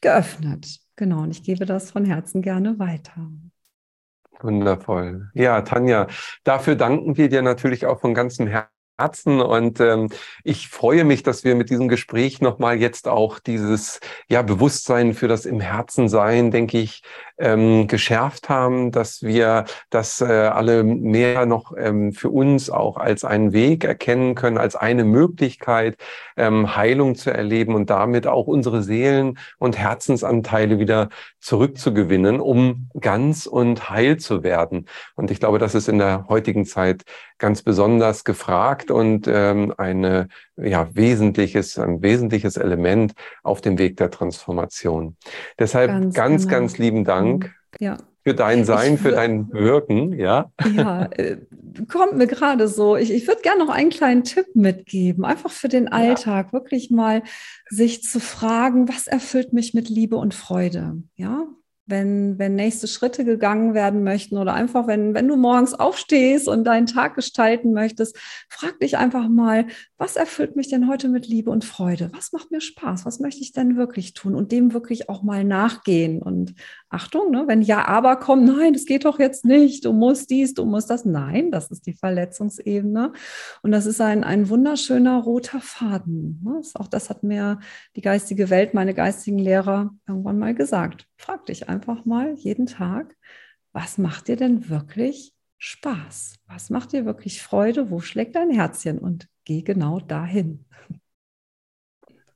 [0.00, 0.80] geöffnet.
[0.96, 3.30] Genau, und ich gebe das von Herzen gerne weiter.
[4.42, 5.30] Wundervoll.
[5.34, 6.06] Ja, Tanja,
[6.44, 10.08] dafür danken wir dir natürlich auch von ganzem Herzen Herzen und ähm,
[10.44, 15.28] ich freue mich, dass wir mit diesem Gespräch nochmal jetzt auch dieses ja, Bewusstsein für
[15.28, 17.02] das im Herzen sein, denke ich,
[17.38, 23.24] ähm, geschärft haben, dass wir das äh, alle mehr noch ähm, für uns auch als
[23.24, 25.96] einen Weg erkennen können, als eine Möglichkeit,
[26.36, 31.08] ähm, Heilung zu erleben und damit auch unsere Seelen und Herzensanteile wieder
[31.40, 34.86] zurückzugewinnen, um ganz und heil zu werden.
[35.16, 37.04] Und ich glaube, das ist in der heutigen Zeit
[37.40, 44.10] ganz besonders gefragt und ähm, eine ja wesentliches ein wesentliches Element auf dem Weg der
[44.10, 45.16] Transformation.
[45.58, 46.58] Deshalb ganz ganz, genau.
[46.60, 47.46] ganz lieben Dank.
[47.46, 47.84] Mhm.
[47.84, 47.96] Ja.
[48.22, 50.52] Für dein Sein, für dein Wirken, ja?
[50.76, 51.38] Ja, äh,
[51.90, 52.94] kommt mir gerade so.
[52.96, 56.52] Ich, ich würde gerne noch einen kleinen Tipp mitgeben, einfach für den Alltag, ja.
[56.52, 57.22] wirklich mal
[57.70, 61.02] sich zu fragen, was erfüllt mich mit Liebe und Freude?
[61.16, 61.46] Ja,
[61.90, 66.64] wenn, wenn nächste Schritte gegangen werden möchten oder einfach, wenn, wenn du morgens aufstehst und
[66.64, 68.16] deinen Tag gestalten möchtest,
[68.48, 69.66] frag dich einfach mal,
[69.98, 72.10] was erfüllt mich denn heute mit Liebe und Freude?
[72.14, 73.04] Was macht mir Spaß?
[73.04, 74.34] Was möchte ich denn wirklich tun?
[74.34, 76.22] Und dem wirklich auch mal nachgehen.
[76.22, 76.54] Und
[76.88, 80.54] Achtung, ne, wenn Ja, aber kommt, nein, das geht doch jetzt nicht, du musst dies,
[80.54, 81.04] du musst das.
[81.04, 83.12] Nein, das ist die Verletzungsebene.
[83.62, 86.40] Und das ist ein, ein wunderschöner roter Faden.
[86.42, 86.62] Ne?
[86.74, 87.58] Auch das hat mir
[87.96, 91.09] die geistige Welt, meine geistigen Lehrer irgendwann mal gesagt.
[91.20, 93.14] Frag dich einfach mal jeden Tag,
[93.72, 96.36] was macht dir denn wirklich Spaß?
[96.46, 97.90] Was macht dir wirklich Freude?
[97.90, 98.98] Wo schlägt dein Herzchen?
[98.98, 100.64] Und geh genau dahin.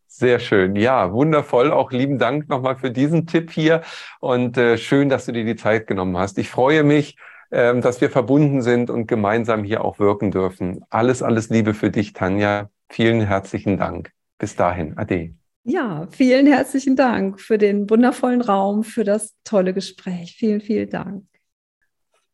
[0.06, 0.76] Sehr schön.
[0.76, 1.72] Ja, wundervoll.
[1.72, 3.80] Auch lieben Dank nochmal für diesen Tipp hier
[4.20, 6.36] und äh, schön, dass du dir die Zeit genommen hast.
[6.36, 7.16] Ich freue mich,
[7.48, 10.84] äh, dass wir verbunden sind und gemeinsam hier auch wirken dürfen.
[10.90, 12.68] Alles, alles Liebe für dich, Tanja.
[12.90, 14.12] Vielen herzlichen Dank.
[14.36, 14.98] Bis dahin.
[14.98, 15.34] Ade.
[15.66, 20.36] Ja, vielen herzlichen Dank für den wundervollen Raum, für das tolle Gespräch.
[20.36, 21.24] Vielen, vielen Dank.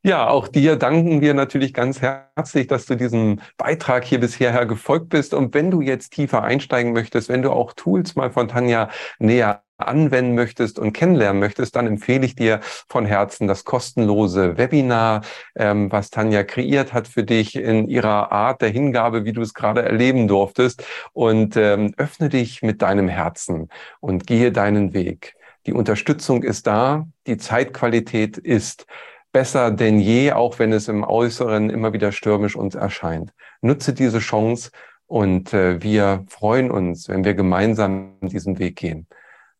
[0.03, 5.11] Ja, auch dir danken wir natürlich ganz herzlich, dass du diesem Beitrag hier bisher gefolgt
[5.11, 5.33] bist.
[5.33, 9.63] Und wenn du jetzt tiefer einsteigen möchtest, wenn du auch Tools mal von Tanja näher
[9.87, 15.23] anwenden möchtest und kennenlernen möchtest, dann empfehle ich dir von Herzen das kostenlose Webinar,
[15.57, 19.55] ähm, was Tanja kreiert hat für dich in ihrer Art der Hingabe, wie du es
[19.55, 20.85] gerade erleben durftest.
[21.13, 23.69] Und ähm, öffne dich mit deinem Herzen
[24.01, 25.35] und gehe deinen Weg.
[25.67, 28.87] Die Unterstützung ist da, die Zeitqualität ist
[29.33, 33.33] besser denn je, auch wenn es im Äußeren immer wieder stürmisch uns erscheint.
[33.61, 34.71] Nutze diese Chance
[35.07, 39.07] und äh, wir freuen uns, wenn wir gemeinsam diesen Weg gehen.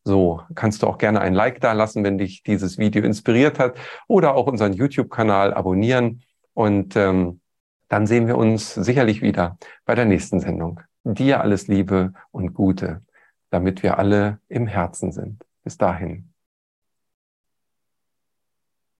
[0.03, 3.77] So, kannst du auch gerne ein Like da lassen, wenn dich dieses Video inspiriert hat
[4.07, 6.23] oder auch unseren YouTube-Kanal abonnieren
[6.53, 7.41] und ähm,
[7.87, 10.79] dann sehen wir uns sicherlich wieder bei der nächsten Sendung.
[11.03, 13.01] Dir alles Liebe und Gute,
[13.49, 15.43] damit wir alle im Herzen sind.
[15.63, 16.30] Bis dahin.